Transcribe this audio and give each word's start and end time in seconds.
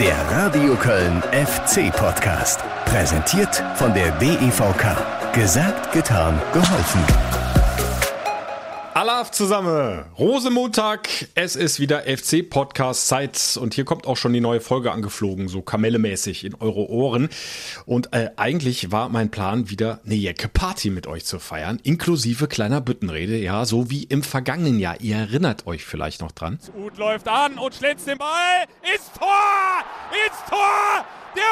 Der 0.00 0.16
Radio 0.30 0.74
Köln 0.74 1.22
FC 1.32 1.92
Podcast. 1.92 2.60
Präsentiert 2.84 3.62
von 3.76 3.94
der 3.94 4.10
DEVK. 4.12 4.96
Gesagt, 5.32 5.92
getan, 5.92 6.40
geholfen. 6.52 7.57
Alaf 8.98 9.30
zusammen. 9.30 10.06
Rosemontag. 10.18 11.08
Es 11.36 11.54
ist 11.54 11.78
wieder 11.78 12.02
FC 12.02 12.50
Podcast 12.50 13.06
Zeit 13.06 13.56
und 13.62 13.74
hier 13.74 13.84
kommt 13.84 14.08
auch 14.08 14.16
schon 14.16 14.32
die 14.32 14.40
neue 14.40 14.60
Folge 14.60 14.90
angeflogen, 14.90 15.46
so 15.46 15.62
kamellemäßig 15.62 16.44
in 16.44 16.56
eure 16.56 16.90
Ohren. 16.90 17.28
Und 17.86 18.12
äh, 18.12 18.30
eigentlich 18.34 18.90
war 18.90 19.08
mein 19.08 19.30
Plan 19.30 19.70
wieder 19.70 20.00
eine 20.04 20.16
Jacke 20.16 20.48
Party 20.48 20.90
mit 20.90 21.06
euch 21.06 21.24
zu 21.24 21.38
feiern, 21.38 21.78
inklusive 21.84 22.48
kleiner 22.48 22.80
Büttenrede, 22.80 23.36
ja, 23.36 23.64
so 23.66 23.88
wie 23.88 24.02
im 24.02 24.24
vergangenen 24.24 24.80
Jahr. 24.80 25.00
Ihr 25.00 25.14
erinnert 25.14 25.68
euch 25.68 25.84
vielleicht 25.84 26.20
noch 26.20 26.32
dran. 26.32 26.58
Ut 26.76 26.98
läuft 26.98 27.28
an 27.28 27.56
und 27.56 27.76
schlitzt 27.76 28.08
den 28.08 28.18
Ball. 28.18 28.64
Ist 28.96 29.14
Tor! 29.16 29.28
Ist 30.26 30.50
Tor! 30.50 31.04
Der 31.34 31.42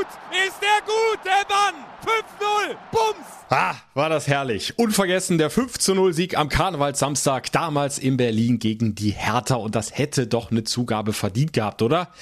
Ut 0.00 0.06
ist 0.46 0.60
der 0.60 0.82
gute 0.84 1.30
Mann! 1.48 1.74
5-0! 2.04 2.76
Bums! 2.90 3.26
Ah, 3.50 3.74
war 3.94 4.08
das 4.08 4.26
herrlich. 4.26 4.78
Unvergessen 4.78 5.38
der 5.38 5.50
5 5.50 5.88
0 5.88 6.12
Sieg 6.12 6.36
am 6.36 6.48
Karnevalssamstag, 6.48 7.52
damals 7.52 7.98
in 7.98 8.16
Berlin 8.16 8.58
gegen 8.58 8.94
die 8.94 9.10
Hertha. 9.10 9.56
Und 9.56 9.74
das 9.74 9.96
hätte 9.96 10.26
doch 10.26 10.50
eine 10.50 10.64
Zugabe 10.64 11.12
verdient 11.12 11.52
gehabt, 11.52 11.82
oder? 11.82 12.12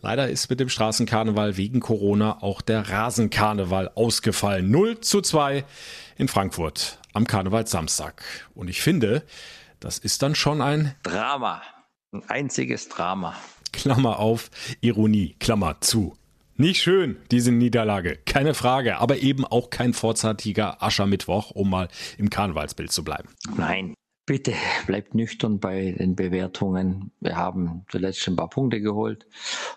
Leider 0.00 0.28
ist 0.28 0.50
mit 0.50 0.60
dem 0.60 0.68
Straßenkarneval 0.68 1.56
wegen 1.56 1.80
Corona 1.80 2.42
auch 2.42 2.60
der 2.60 2.90
Rasenkarneval 2.90 3.90
ausgefallen. 3.94 4.70
0 4.70 5.00
zu 5.00 5.22
2 5.22 5.64
in 6.18 6.28
Frankfurt 6.28 6.98
am 7.14 7.26
Karnevalssamstag. 7.26 8.22
Und 8.54 8.68
ich 8.68 8.82
finde, 8.82 9.22
das 9.80 9.98
ist 9.98 10.22
dann 10.22 10.34
schon 10.34 10.60
ein 10.60 10.94
Drama. 11.02 11.62
Ein 12.12 12.22
einziges 12.28 12.88
Drama. 12.88 13.34
Klammer 13.72 14.18
auf, 14.18 14.50
Ironie, 14.82 15.36
Klammer 15.40 15.80
zu. 15.80 16.16
Nicht 16.56 16.80
schön, 16.80 17.16
diese 17.32 17.50
Niederlage, 17.50 18.16
keine 18.26 18.54
Frage, 18.54 18.98
aber 18.98 19.18
eben 19.18 19.44
auch 19.44 19.70
kein 19.70 19.92
vorzeitiger 19.92 20.80
Aschermittwoch, 20.84 21.50
um 21.50 21.68
mal 21.68 21.88
im 22.16 22.30
Karnevalsbild 22.30 22.92
zu 22.92 23.02
bleiben. 23.02 23.28
Nein, 23.56 23.94
bitte 24.24 24.52
bleibt 24.86 25.16
nüchtern 25.16 25.58
bei 25.58 25.96
den 25.98 26.14
Bewertungen. 26.14 27.10
Wir 27.18 27.34
haben 27.34 27.84
zuletzt 27.90 28.28
ein 28.28 28.36
paar 28.36 28.50
Punkte 28.50 28.80
geholt. 28.80 29.26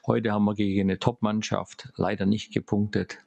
Heute 0.06 0.32
haben 0.32 0.46
wir 0.46 0.54
gegen 0.54 0.82
eine 0.82 1.00
Top-Mannschaft 1.00 1.90
leider 1.96 2.28
nicht 2.28 2.54
gepunktet. 2.54 3.18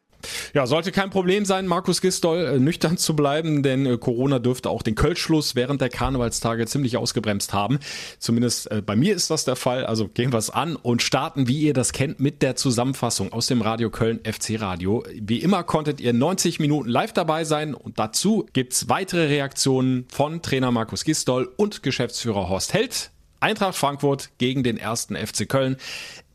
Ja, 0.54 0.66
sollte 0.66 0.92
kein 0.92 1.10
Problem 1.10 1.44
sein, 1.44 1.66
Markus 1.66 2.00
Gistol 2.00 2.38
äh, 2.38 2.58
nüchtern 2.58 2.96
zu 2.96 3.14
bleiben, 3.14 3.62
denn 3.62 3.86
äh, 3.86 3.98
Corona 3.98 4.38
dürfte 4.38 4.70
auch 4.70 4.82
den 4.82 4.94
Kölschluss 4.94 5.54
während 5.54 5.80
der 5.80 5.88
Karnevalstage 5.88 6.66
ziemlich 6.66 6.96
ausgebremst 6.96 7.52
haben. 7.52 7.78
Zumindest 8.18 8.70
äh, 8.70 8.82
bei 8.82 8.96
mir 8.96 9.14
ist 9.14 9.30
das 9.30 9.44
der 9.44 9.56
Fall. 9.56 9.84
Also 9.86 10.08
gehen 10.08 10.32
wir 10.32 10.38
es 10.38 10.50
an 10.50 10.76
und 10.76 11.02
starten, 11.02 11.48
wie 11.48 11.60
ihr 11.60 11.74
das 11.74 11.92
kennt, 11.92 12.20
mit 12.20 12.42
der 12.42 12.56
Zusammenfassung 12.56 13.32
aus 13.32 13.46
dem 13.46 13.62
Radio 13.62 13.90
Köln 13.90 14.20
FC 14.24 14.60
Radio. 14.60 15.04
Wie 15.14 15.38
immer 15.38 15.62
konntet 15.64 16.00
ihr 16.00 16.12
90 16.12 16.60
Minuten 16.60 16.88
live 16.88 17.12
dabei 17.12 17.44
sein 17.44 17.74
und 17.74 17.98
dazu 17.98 18.46
gibt's 18.52 18.88
weitere 18.88 19.26
Reaktionen 19.26 20.06
von 20.12 20.42
Trainer 20.42 20.70
Markus 20.70 21.04
Gistol 21.04 21.50
und 21.56 21.82
Geschäftsführer 21.82 22.48
Horst 22.48 22.74
Held. 22.74 23.10
Eintracht 23.40 23.76
Frankfurt 23.76 24.30
gegen 24.38 24.62
den 24.62 24.76
ersten 24.76 25.16
FC 25.16 25.48
Köln. 25.48 25.76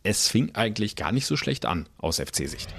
Es 0.03 0.27
fing 0.27 0.51
eigentlich 0.53 0.95
gar 0.95 1.11
nicht 1.11 1.25
so 1.25 1.37
schlecht 1.37 1.65
an 1.65 1.87
aus 1.97 2.19
FC-Sicht. 2.19 2.73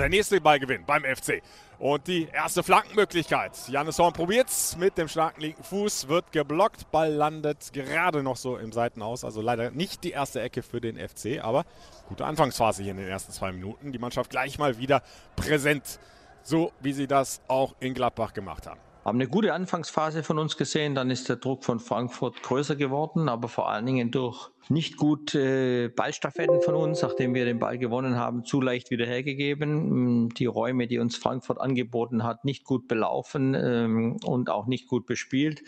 Der 0.00 0.08
nächste 0.08 0.40
Ballgewinn 0.40 0.86
beim 0.86 1.04
FC. 1.04 1.42
Und 1.78 2.06
die 2.06 2.26
erste 2.32 2.62
Flankenmöglichkeit. 2.62 3.52
Janis 3.68 3.98
Horn 3.98 4.14
probiert's 4.14 4.74
mit 4.78 4.96
dem 4.96 5.08
starken 5.08 5.42
linken 5.42 5.62
Fuß, 5.62 6.08
wird 6.08 6.32
geblockt. 6.32 6.90
Ball 6.90 7.12
landet 7.12 7.70
gerade 7.74 8.22
noch 8.22 8.38
so 8.38 8.56
im 8.56 8.72
Seitenhaus. 8.72 9.24
Also 9.24 9.42
leider 9.42 9.70
nicht 9.72 10.02
die 10.02 10.12
erste 10.12 10.40
Ecke 10.40 10.62
für 10.62 10.80
den 10.80 10.96
FC, 10.96 11.44
aber 11.44 11.66
gute 12.08 12.24
Anfangsphase 12.24 12.82
hier 12.82 12.92
in 12.92 12.96
den 12.96 13.08
ersten 13.08 13.30
zwei 13.30 13.52
Minuten. 13.52 13.92
Die 13.92 13.98
Mannschaft 13.98 14.30
gleich 14.30 14.58
mal 14.58 14.78
wieder 14.78 15.02
präsent. 15.36 16.00
So 16.42 16.72
wie 16.80 16.94
sie 16.94 17.06
das 17.06 17.42
auch 17.46 17.74
in 17.78 17.92
Gladbach 17.92 18.32
gemacht 18.32 18.66
haben 18.66 18.80
haben 19.04 19.16
eine 19.16 19.28
gute 19.28 19.54
Anfangsphase 19.54 20.22
von 20.22 20.38
uns 20.38 20.56
gesehen, 20.56 20.94
dann 20.94 21.10
ist 21.10 21.28
der 21.28 21.36
Druck 21.36 21.64
von 21.64 21.80
Frankfurt 21.80 22.42
größer 22.42 22.76
geworden, 22.76 23.28
aber 23.28 23.48
vor 23.48 23.70
allen 23.70 23.86
Dingen 23.86 24.10
durch 24.10 24.50
nicht 24.68 24.96
gut 24.96 25.34
äh, 25.34 25.88
Ballstaffetten 25.88 26.60
von 26.62 26.74
uns, 26.74 27.02
nachdem 27.02 27.34
wir 27.34 27.44
den 27.44 27.58
Ball 27.58 27.78
gewonnen 27.78 28.16
haben, 28.16 28.44
zu 28.44 28.60
leicht 28.60 28.90
wieder 28.90 29.06
hergegeben. 29.06 30.26
Mm, 30.26 30.28
die 30.30 30.46
Räume, 30.46 30.86
die 30.86 30.98
uns 30.98 31.16
Frankfurt 31.16 31.60
angeboten 31.60 32.22
hat, 32.22 32.44
nicht 32.44 32.64
gut 32.64 32.86
belaufen 32.86 33.54
ähm, 33.54 34.16
und 34.24 34.50
auch 34.50 34.66
nicht 34.66 34.86
gut 34.86 35.06
bespielt. 35.06 35.62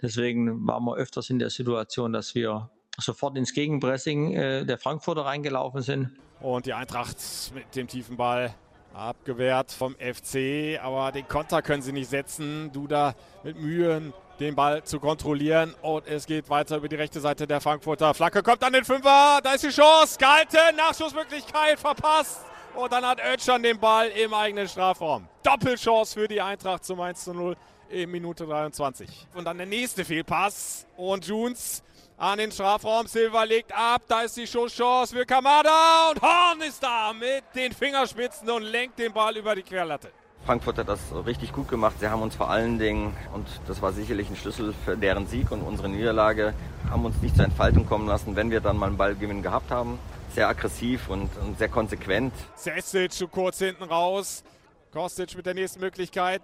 Deswegen 0.00 0.66
waren 0.66 0.84
wir 0.84 0.96
öfters 0.96 1.28
in 1.28 1.38
der 1.38 1.50
Situation, 1.50 2.12
dass 2.12 2.34
wir 2.34 2.70
sofort 2.98 3.36
ins 3.36 3.52
Gegenpressing 3.52 4.32
äh, 4.32 4.64
der 4.64 4.78
Frankfurter 4.78 5.26
reingelaufen 5.26 5.82
sind. 5.82 6.12
Und 6.40 6.66
die 6.66 6.72
Eintracht 6.72 7.16
mit 7.54 7.74
dem 7.74 7.88
tiefen 7.88 8.16
Ball 8.16 8.54
Abgewehrt 8.96 9.72
vom 9.72 9.94
FC, 9.96 10.80
aber 10.82 11.12
den 11.12 11.28
Konter 11.28 11.60
können 11.60 11.82
sie 11.82 11.92
nicht 11.92 12.08
setzen. 12.08 12.72
Duda 12.72 13.14
mit 13.42 13.58
Mühen, 13.58 14.14
den 14.40 14.54
Ball 14.54 14.82
zu 14.84 15.00
kontrollieren. 15.00 15.74
Und 15.82 16.06
es 16.06 16.24
geht 16.24 16.48
weiter 16.48 16.78
über 16.78 16.88
die 16.88 16.96
rechte 16.96 17.20
Seite 17.20 17.46
der 17.46 17.60
Frankfurter. 17.60 18.14
Flacke 18.14 18.42
kommt 18.42 18.64
an 18.64 18.72
den 18.72 18.86
Fünfer, 18.86 19.40
da 19.42 19.52
ist 19.52 19.64
die 19.64 19.68
Chance. 19.68 20.16
Gehalten, 20.18 20.76
Nachschussmöglichkeit 20.76 21.78
verpasst. 21.78 22.40
Und 22.74 22.90
dann 22.90 23.04
hat 23.04 23.20
Özcan 23.20 23.62
den 23.62 23.78
Ball 23.78 24.08
im 24.08 24.32
eigenen 24.32 24.66
Strafraum. 24.66 25.28
Doppelchance 25.42 26.14
für 26.18 26.26
die 26.26 26.40
Eintracht 26.40 26.84
zum 26.84 26.98
1 26.98 27.24
zu 27.24 27.34
0 27.34 27.54
in 27.90 28.10
Minute 28.10 28.46
23. 28.46 29.28
Und 29.34 29.44
dann 29.44 29.58
der 29.58 29.66
nächste 29.66 30.06
Fehlpass. 30.06 30.86
Und 30.96 31.26
Junes 31.26 31.82
an 32.16 32.38
den 32.38 32.50
Strafraum. 32.52 33.06
Silva 33.06 33.42
legt 33.44 33.72
ab. 33.72 34.02
Da 34.08 34.22
ist 34.22 34.36
die 34.36 34.46
Schusschance 34.46 35.14
für 35.14 35.26
Kamada. 35.26 36.10
Und 36.10 36.20
Horn 36.22 36.60
ist 36.66 36.82
da 36.82 37.12
mit 37.12 37.44
den 37.54 37.72
Fingerspitzen 37.72 38.48
und 38.50 38.62
lenkt 38.62 38.98
den 38.98 39.12
Ball 39.12 39.36
über 39.36 39.54
die 39.54 39.62
Querlatte. 39.62 40.10
Frankfurt 40.44 40.78
hat 40.78 40.88
das 40.88 41.00
richtig 41.26 41.52
gut 41.52 41.68
gemacht. 41.68 41.96
Sie 41.98 42.08
haben 42.08 42.22
uns 42.22 42.36
vor 42.36 42.48
allen 42.48 42.78
Dingen, 42.78 43.16
und 43.34 43.48
das 43.66 43.82
war 43.82 43.92
sicherlich 43.92 44.30
ein 44.30 44.36
Schlüssel 44.36 44.74
für 44.84 44.96
deren 44.96 45.26
Sieg 45.26 45.50
und 45.50 45.60
unsere 45.60 45.88
Niederlage, 45.88 46.54
haben 46.88 47.04
uns 47.04 47.20
nicht 47.20 47.34
zur 47.34 47.46
Entfaltung 47.46 47.84
kommen 47.84 48.06
lassen, 48.06 48.36
wenn 48.36 48.52
wir 48.52 48.60
dann 48.60 48.76
mal 48.76 48.86
einen 48.86 48.96
Ballgewinn 48.96 49.42
gehabt 49.42 49.72
haben. 49.72 49.98
Sehr 50.32 50.46
aggressiv 50.46 51.08
und, 51.08 51.30
und 51.38 51.58
sehr 51.58 51.68
konsequent. 51.68 52.32
Sessic 52.54 53.12
zu 53.12 53.26
kurz 53.26 53.58
hinten 53.58 53.84
raus. 53.84 54.44
Kostic 54.92 55.36
mit 55.36 55.46
der 55.46 55.54
nächsten 55.54 55.80
Möglichkeit. 55.80 56.42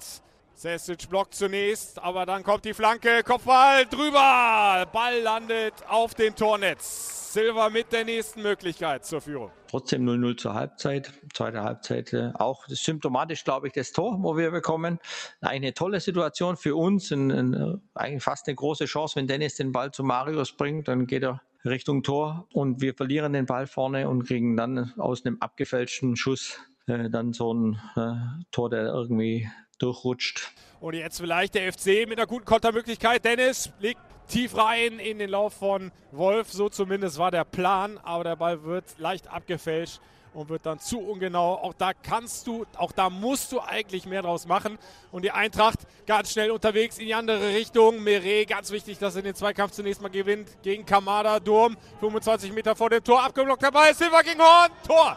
Sesic 0.55 1.09
blockt 1.09 1.35
zunächst, 1.35 1.99
aber 1.99 2.27
dann 2.27 2.43
kommt 2.43 2.65
die 2.65 2.75
Flanke, 2.75 3.23
Kopfball 3.25 3.87
drüber. 3.87 4.87
Ball 4.93 5.21
landet 5.23 5.75
auf 5.89 6.15
dem 6.15 6.35
Tornetz. 6.35 7.33
Silva 7.33 7.71
mit 7.71 7.91
der 7.93 8.05
nächsten 8.05 8.43
Möglichkeit 8.43 9.07
zur 9.07 9.23
Führung. 9.23 9.51
Trotzdem 9.69 10.07
0-0 10.07 10.37
zur 10.37 10.55
Halbzeit. 10.55 11.13
Zweite 11.33 11.63
Halbzeit 11.63 12.13
äh, 12.13 12.31
auch 12.35 12.67
symptomatisch, 12.69 13.43
glaube 13.45 13.69
ich, 13.69 13.73
das 13.73 13.93
Tor, 13.93 14.19
wo 14.23 14.37
wir 14.37 14.51
bekommen. 14.51 14.99
Eine 15.41 15.73
tolle 15.73 16.01
Situation 16.01 16.59
für 16.59 16.77
uns. 16.77 17.11
Ein, 17.11 17.31
ein, 17.31 17.81
eigentlich 17.95 18.23
fast 18.23 18.49
eine 18.49 18.55
große 18.55 18.85
Chance, 18.85 19.17
wenn 19.17 19.27
Dennis 19.27 19.55
den 19.55 19.73
Ball 19.73 19.91
zu 19.91 20.05
Marius 20.05 20.53
bringt, 20.53 20.89
dann 20.89 21.07
geht 21.07 21.23
er 21.23 21.41
Richtung 21.65 22.03
Tor 22.03 22.47
und 22.53 22.81
wir 22.83 22.95
verlieren 22.95 23.33
den 23.33 23.47
Ball 23.47 23.67
vorne 23.67 24.09
und 24.09 24.25
kriegen 24.25 24.57
dann 24.57 24.93
aus 24.99 25.25
einem 25.25 25.39
abgefälschten 25.41 26.17
Schuss 26.17 26.59
äh, 26.87 27.09
dann 27.09 27.33
so 27.33 27.55
ein 27.55 27.81
äh, 27.97 28.45
Tor, 28.51 28.69
der 28.69 28.87
irgendwie 28.87 29.49
durchrutscht. 29.83 30.53
Und 30.81 30.95
jetzt 30.95 31.19
vielleicht 31.19 31.55
der 31.55 31.73
FC 31.73 32.09
mit 32.09 32.19
einer 32.19 32.27
guten 32.27 32.45
Kontermöglichkeit. 32.45 33.25
Dennis 33.25 33.71
legt 33.79 34.01
tief 34.29 34.57
rein 34.57 34.99
in 34.99 35.19
den 35.19 35.31
Lauf 35.31 35.55
von 35.55 35.93
Wolf. 36.11 36.53
So 36.53 36.69
zumindest 36.69 37.19
war 37.19 37.31
der 37.31 37.45
Plan. 37.45 37.99
Aber 37.99 38.25
der 38.25 38.37
Ball 38.37 38.65
wird 38.65 38.85
leicht 38.99 39.29
abgefälscht 39.29 40.01
und 40.35 40.49
wird 40.49 40.67
dann 40.67 40.79
zu 40.79 40.99
ungenau. 41.01 41.55
Auch 41.55 41.75
da 41.75 41.93
kannst 41.93 42.47
du, 42.47 42.65
auch 42.77 42.93
da 42.93 43.11
musst 43.11 43.53
du 43.53 43.61
eigentlich 43.61 44.07
mehr 44.07 44.23
draus 44.23 44.47
machen. 44.47 44.79
Und 45.11 45.23
die 45.23 45.31
Eintracht 45.31 45.81
ganz 46.07 46.33
schnell 46.33 46.51
unterwegs 46.51 46.99
in 46.99 47.07
die 47.07 47.15
andere 47.15 47.49
Richtung. 47.49 48.03
Meret, 48.03 48.49
ganz 48.49 48.71
wichtig, 48.71 48.99
dass 48.99 49.17
er 49.17 49.23
den 49.23 49.35
Zweikampf 49.35 49.73
zunächst 49.73 50.01
mal 50.01 50.09
gewinnt 50.09 50.49
gegen 50.63 50.87
Kamada. 50.87 51.39
Durm, 51.41 51.77
25 52.01 52.53
Meter 52.53 52.75
vor 52.75 52.91
dem 52.91 53.05
Tor, 53.05 53.23
abgeblockt 53.23 53.63
dabei. 53.63 53.93
Silva 53.93 54.23
gegen 54.23 54.41
Horn, 54.41 54.71
Tor. 54.87 55.17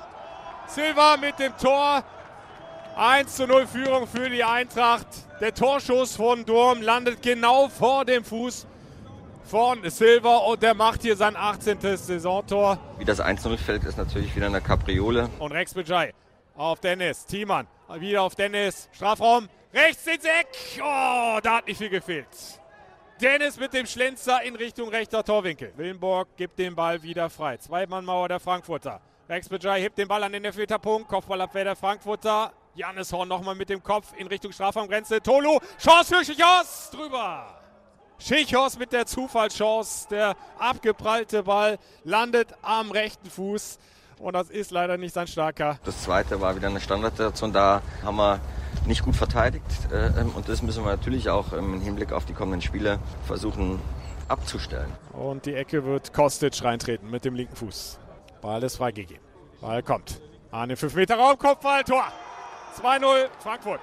Silva 0.68 1.18
mit 1.18 1.40
dem 1.40 1.56
Tor. 1.58 2.04
1 2.98 3.36
zu 3.36 3.46
0 3.46 3.68
Führung 3.68 4.08
für 4.08 4.30
die 4.30 4.44
Eintracht. 4.44 5.08
Der 5.42 5.54
Torschuss 5.54 6.16
von 6.16 6.46
Durm 6.46 6.82
landet 6.82 7.22
genau 7.22 7.68
vor 7.68 8.06
dem 8.06 8.24
Fuß 8.24 8.66
von 9.44 9.88
Silva 9.90 10.38
und 10.38 10.64
der 10.64 10.74
macht 10.74 11.02
hier 11.02 11.18
sein 11.18 11.36
18. 11.36 11.80
Saisontor. 11.98 12.80
Wie 12.98 13.04
das 13.04 13.22
1-0 13.22 13.58
fällt, 13.58 13.84
ist 13.84 13.98
natürlich 13.98 14.34
wieder 14.34 14.46
eine 14.46 14.62
Kapriole. 14.62 15.30
Und 15.40 15.52
Rex 15.52 15.74
Bejai 15.74 16.14
auf 16.56 16.80
Dennis. 16.80 17.26
Thiemann 17.26 17.68
wieder 18.00 18.22
auf 18.22 18.36
Dennis. 18.36 18.88
Strafraum. 18.94 19.50
Rechts 19.74 20.08
ins 20.08 20.24
Eck. 20.24 20.48
Oh, 20.80 21.40
da 21.44 21.58
hat 21.58 21.68
nicht 21.68 21.78
viel 21.78 21.90
gefehlt. 21.90 22.28
Dennis 23.22 23.60
mit 23.60 23.74
dem 23.74 23.86
Schlenzer 23.86 24.42
in 24.44 24.56
Richtung 24.56 24.88
rechter 24.88 25.22
Torwinkel. 25.22 25.74
Willenborg 25.76 26.30
gibt 26.38 26.58
den 26.58 26.76
Ball 26.76 27.04
wieder 27.04 27.30
frei. 27.30 27.58
Zweimannmauer 27.58 28.30
der 28.30 28.40
Frankfurter. 28.40 29.02
Rex 29.28 29.50
Bejai 29.50 29.82
hebt 29.82 29.98
den 29.98 30.08
Ball 30.08 30.24
an 30.24 30.32
den 30.32 30.46
Elfmeterpunkt. 30.46 31.10
Kopfballabwehr 31.10 31.66
der 31.66 31.76
Frankfurter. 31.76 32.54
Janis 32.76 33.14
Horn 33.14 33.30
nochmal 33.30 33.56
mit 33.56 33.70
dem 33.70 33.82
Kopf 33.82 34.14
in 34.18 34.28
Richtung 34.28 34.52
Strafraumgrenze. 34.52 35.22
Tolu, 35.22 35.60
Chance 35.80 36.16
für 36.16 36.26
Schichos, 36.26 36.90
drüber. 36.92 37.48
Schichos 38.20 38.78
mit 38.78 38.92
der 38.92 39.06
Zufallschance. 39.06 40.08
Der 40.10 40.36
abgeprallte 40.60 41.44
Ball 41.44 41.80
landet 42.04 42.50
am 42.62 42.92
rechten 42.92 43.30
Fuß. 43.30 43.80
Und 44.20 44.34
das 44.34 44.50
ist 44.50 44.72
leider 44.72 44.98
nicht 44.98 45.14
sein 45.14 45.28
starker. 45.28 45.80
Das 45.86 46.04
zweite 46.04 46.42
war 46.42 46.56
wieder 46.56 46.68
eine 46.68 46.82
Standardsituation. 46.82 47.54
Da 47.54 47.82
haben 48.04 48.18
wir 48.18 48.42
nicht 48.86 49.04
gut 49.04 49.16
verteidigt. 49.16 49.66
Äh, 49.92 50.08
ähm, 50.20 50.32
und 50.36 50.50
das 50.50 50.62
müssen 50.62 50.84
wir 50.84 50.92
natürlich 50.92 51.30
auch 51.30 51.54
im 51.54 51.80
Hinblick 51.80 52.12
auf 52.12 52.26
die 52.26 52.34
kommenden 52.34 52.62
Spiele 52.62 53.00
versuchen 53.26 53.80
abzustellen. 54.28 54.92
Und 55.14 55.46
die 55.46 55.54
Ecke 55.54 55.86
wird 55.86 56.12
Kostic 56.14 56.62
reintreten 56.62 57.10
mit 57.10 57.24
dem 57.24 57.36
linken 57.36 57.56
Fuß. 57.56 58.00
Ball 58.42 58.64
ist 58.64 58.76
freigegeben. 58.78 59.24
Ball 59.62 59.82
kommt. 59.82 60.20
An 60.52 60.70
den 60.70 60.78
5 60.78 60.94
Meter 60.96 61.16
Raum, 61.16 61.38
Kopfball, 61.38 61.84
Tor. 61.84 62.06
2-0 62.82 63.30
Frankfurt. 63.40 63.82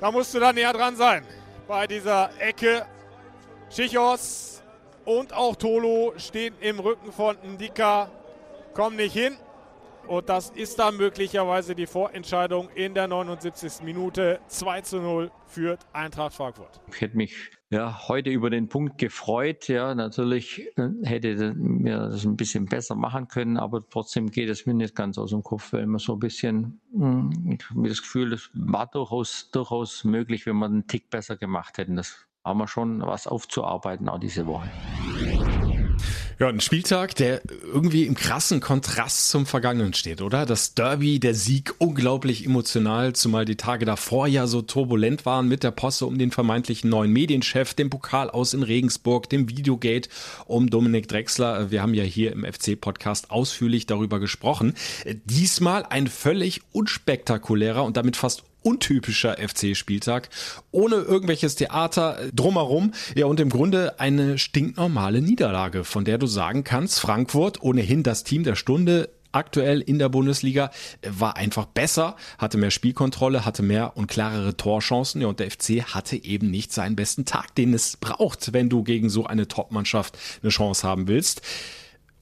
Da 0.00 0.10
musst 0.10 0.34
du 0.34 0.40
da 0.40 0.52
näher 0.52 0.72
dran 0.72 0.96
sein. 0.96 1.26
Bei 1.66 1.86
dieser 1.86 2.30
Ecke. 2.38 2.86
Schichos 3.70 4.62
und 5.04 5.32
auch 5.32 5.56
Tolo 5.56 6.14
stehen 6.16 6.54
im 6.60 6.78
Rücken 6.78 7.12
von 7.12 7.36
Ndika. 7.42 8.08
Kommen 8.72 8.96
nicht 8.96 9.14
hin. 9.14 9.36
Und 10.06 10.28
das 10.28 10.50
ist 10.50 10.78
dann 10.78 10.96
möglicherweise 10.96 11.74
die 11.74 11.86
Vorentscheidung 11.86 12.68
in 12.74 12.94
der 12.94 13.08
79. 13.08 13.82
Minute. 13.82 14.40
2 14.48 14.80
zu 14.82 15.00
0 15.00 15.30
führt 15.46 15.80
Eintracht 15.92 16.34
Frankfurt. 16.34 16.80
Ich 16.92 17.00
hätte 17.00 17.16
mich 17.16 17.50
ja, 17.70 18.06
heute 18.08 18.30
über 18.30 18.50
den 18.50 18.68
Punkt 18.68 18.98
gefreut. 18.98 19.66
Ja, 19.68 19.94
natürlich 19.94 20.62
äh, 20.76 20.88
hätte 21.02 21.54
mir 21.54 22.10
das 22.10 22.24
ein 22.24 22.36
bisschen 22.36 22.66
besser 22.66 22.94
machen 22.94 23.28
können, 23.28 23.56
aber 23.56 23.82
trotzdem 23.88 24.30
geht 24.30 24.48
es 24.48 24.66
mir 24.66 24.74
nicht 24.74 24.94
ganz 24.94 25.18
aus 25.18 25.30
dem 25.30 25.42
Kopf, 25.42 25.72
weil 25.72 25.86
man 25.86 25.98
so 25.98 26.12
ein 26.12 26.20
bisschen, 26.20 26.80
hm, 26.92 27.58
ich 27.58 27.70
habe 27.70 27.88
das 27.88 28.02
Gefühl, 28.02 28.30
das 28.30 28.50
war 28.54 28.86
durchaus, 28.86 29.50
durchaus 29.50 30.04
möglich, 30.04 30.46
wenn 30.46 30.56
wir 30.56 30.66
einen 30.66 30.86
Tick 30.86 31.10
besser 31.10 31.36
gemacht 31.36 31.78
hätten. 31.78 31.96
Das 31.96 32.26
haben 32.44 32.58
wir 32.58 32.68
schon 32.68 33.00
was 33.00 33.26
aufzuarbeiten 33.26 34.08
auch 34.08 34.20
diese 34.20 34.46
Woche. 34.46 34.70
Ja, 36.40 36.48
ein 36.48 36.60
Spieltag, 36.60 37.14
der 37.14 37.42
irgendwie 37.62 38.06
im 38.06 38.16
krassen 38.16 38.58
Kontrast 38.58 39.28
zum 39.28 39.46
Vergangenen 39.46 39.94
steht, 39.94 40.20
oder? 40.20 40.46
Das 40.46 40.74
Derby, 40.74 41.20
der 41.20 41.32
Sieg, 41.34 41.74
unglaublich 41.78 42.44
emotional, 42.44 43.12
zumal 43.12 43.44
die 43.44 43.54
Tage 43.54 43.84
davor 43.84 44.26
ja 44.26 44.48
so 44.48 44.60
turbulent 44.60 45.26
waren 45.26 45.46
mit 45.46 45.62
der 45.62 45.70
Posse 45.70 46.06
um 46.06 46.18
den 46.18 46.32
vermeintlichen 46.32 46.90
neuen 46.90 47.12
Medienchef, 47.12 47.74
dem 47.74 47.88
Pokal 47.88 48.30
aus 48.30 48.52
in 48.52 48.64
Regensburg, 48.64 49.28
dem 49.30 49.48
Videogate 49.48 50.08
um 50.46 50.70
Dominik 50.70 51.06
Drexler. 51.06 51.70
Wir 51.70 51.82
haben 51.82 51.94
ja 51.94 52.02
hier 52.02 52.32
im 52.32 52.44
FC-Podcast 52.44 53.30
ausführlich 53.30 53.86
darüber 53.86 54.18
gesprochen. 54.18 54.74
Diesmal 55.26 55.86
ein 55.86 56.08
völlig 56.08 56.62
unspektakulärer 56.72 57.84
und 57.84 57.96
damit 57.96 58.16
fast 58.16 58.42
untypischer 58.64 59.36
FC-Spieltag, 59.36 60.28
ohne 60.70 60.96
irgendwelches 60.96 61.54
Theater 61.54 62.18
drumherum. 62.32 62.92
Ja, 63.14 63.26
und 63.26 63.38
im 63.40 63.50
Grunde 63.50 64.00
eine 64.00 64.38
stinknormale 64.38 65.20
Niederlage, 65.20 65.84
von 65.84 66.04
der 66.04 66.18
du 66.18 66.26
sagen 66.26 66.64
kannst, 66.64 67.00
Frankfurt, 67.00 67.62
ohnehin 67.62 68.02
das 68.02 68.24
Team 68.24 68.42
der 68.44 68.56
Stunde, 68.56 69.10
aktuell 69.34 69.80
in 69.80 69.98
der 69.98 70.08
Bundesliga 70.08 70.70
war 71.02 71.36
einfach 71.36 71.66
besser, 71.66 72.16
hatte 72.38 72.56
mehr 72.56 72.70
Spielkontrolle, 72.70 73.44
hatte 73.44 73.62
mehr 73.62 73.96
und 73.96 74.06
klarere 74.06 74.56
Torchancen. 74.56 75.20
Ja, 75.20 75.28
und 75.28 75.40
der 75.40 75.50
FC 75.50 75.82
hatte 75.82 76.22
eben 76.22 76.50
nicht 76.50 76.72
seinen 76.72 76.96
besten 76.96 77.24
Tag, 77.24 77.54
den 77.54 77.74
es 77.74 77.96
braucht, 77.96 78.52
wenn 78.52 78.68
du 78.68 78.82
gegen 78.84 79.10
so 79.10 79.26
eine 79.26 79.48
Top-Mannschaft 79.48 80.16
eine 80.42 80.50
Chance 80.50 80.86
haben 80.86 81.08
willst. 81.08 81.42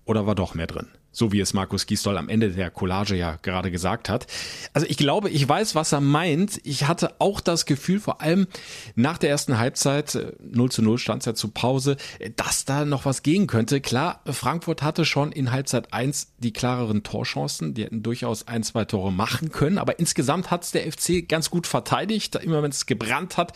Oder 0.04 0.26
war 0.26 0.34
doch 0.34 0.54
mehr 0.54 0.66
drin? 0.66 0.88
So 1.12 1.31
wie 1.31 1.41
es 1.41 1.53
Markus 1.53 1.87
Gisdol 1.87 2.17
am 2.17 2.29
Ende 2.29 2.50
der 2.50 2.70
Collage 2.70 3.14
ja 3.14 3.37
gerade 3.43 3.70
gesagt 3.70 4.09
hat. 4.09 4.26
Also 4.73 4.87
ich 4.88 4.97
glaube, 4.97 5.31
ich 5.31 5.47
weiß, 5.47 5.75
was 5.75 5.93
er 5.93 6.00
meint. 6.00 6.61
Ich 6.64 6.88
hatte 6.88 7.14
auch 7.20 7.41
das 7.41 7.67
Gefühl, 7.67 8.00
vor 8.00 8.20
allem 8.23 8.47
nach 8.94 9.19
der 9.19 9.31
ersten 9.31 9.59
Halbzeit, 9.59 10.19
0 10.41 10.67
äh, 10.67 10.70
zu 10.70 10.82
0 10.82 10.99
stand 10.99 11.23
es 11.23 11.26
ja 11.26 11.35
zu 11.35 11.49
Pause, 11.49 11.97
dass 12.37 12.64
da 12.64 12.85
noch 12.85 13.05
was 13.05 13.23
gehen 13.23 13.47
könnte. 13.47 13.81
Klar, 13.81 14.23
Frankfurt 14.26 14.82
hatte 14.82 15.05
schon 15.05 15.32
in 15.32 15.53
Halbzeit 15.53 15.93
1 15.93 16.32
die 16.38 16.53
klareren 16.53 17.03
Torchancen. 17.03 17.75
Die 17.75 17.85
hätten 17.85 18.03
durchaus 18.03 18.49
ein, 18.49 18.62
zwei 18.62 18.85
Tore 18.87 19.12
machen 19.12 19.50
können. 19.50 19.79
Aber 19.79 19.99
insgesamt 19.99 20.50
hat 20.50 20.64
es 20.64 20.70
der 20.70 20.91
FC 20.91 21.29
ganz 21.29 21.50
gut 21.50 21.67
verteidigt. 21.67 22.37
Immer 22.37 22.62
wenn 22.62 22.70
es 22.70 22.87
gebrannt 22.87 23.37
hat, 23.37 23.53